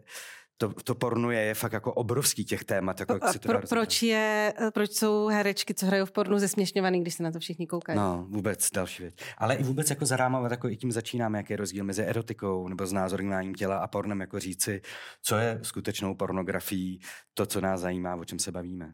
[0.57, 2.99] to, to porno je, je fakt jako obrovský těch témat.
[2.99, 6.39] Jako, jak si to pro, proč, je, eh, proč jsou herečky, co hrajou v pornu,
[6.39, 7.97] zesměšňovaný, když se na to všichni koukají?
[7.97, 9.15] No, vůbec další věc.
[9.37, 12.85] Ale i vůbec jako zarámovat, jako i tím začínáme, jaký je rozdíl mezi erotikou nebo
[12.85, 14.81] znázorňováním těla a pornem, jako říci,
[15.23, 16.99] co je skutečnou pornografií,
[17.33, 18.91] to, co nás zajímá, o čem se bavíme.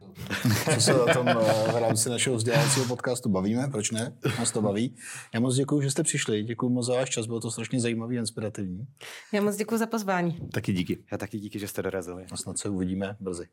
[0.74, 1.34] Co se o tom eh,
[1.72, 4.16] v rámci našeho vzdělávacího podcastu bavíme, proč ne?
[4.38, 4.96] Nás to baví.
[5.34, 8.16] Já moc děkuji, že jste přišli, děkuji moc za váš čas, bylo to strašně zajímavý
[8.16, 8.86] a inspirativní.
[9.32, 10.38] Já moc děkuji za pozvání.
[10.52, 11.04] Taky díky.
[11.12, 12.26] Já taky díky, že jste dorazili.
[12.32, 13.48] A snad se uvidíme brzy.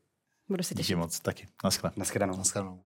[0.48, 0.86] Budu se těšit.
[0.86, 1.48] Díky moc, taky.
[1.64, 1.90] Naschle.
[1.96, 2.36] Naschledanou.
[2.36, 2.84] Naschledanou.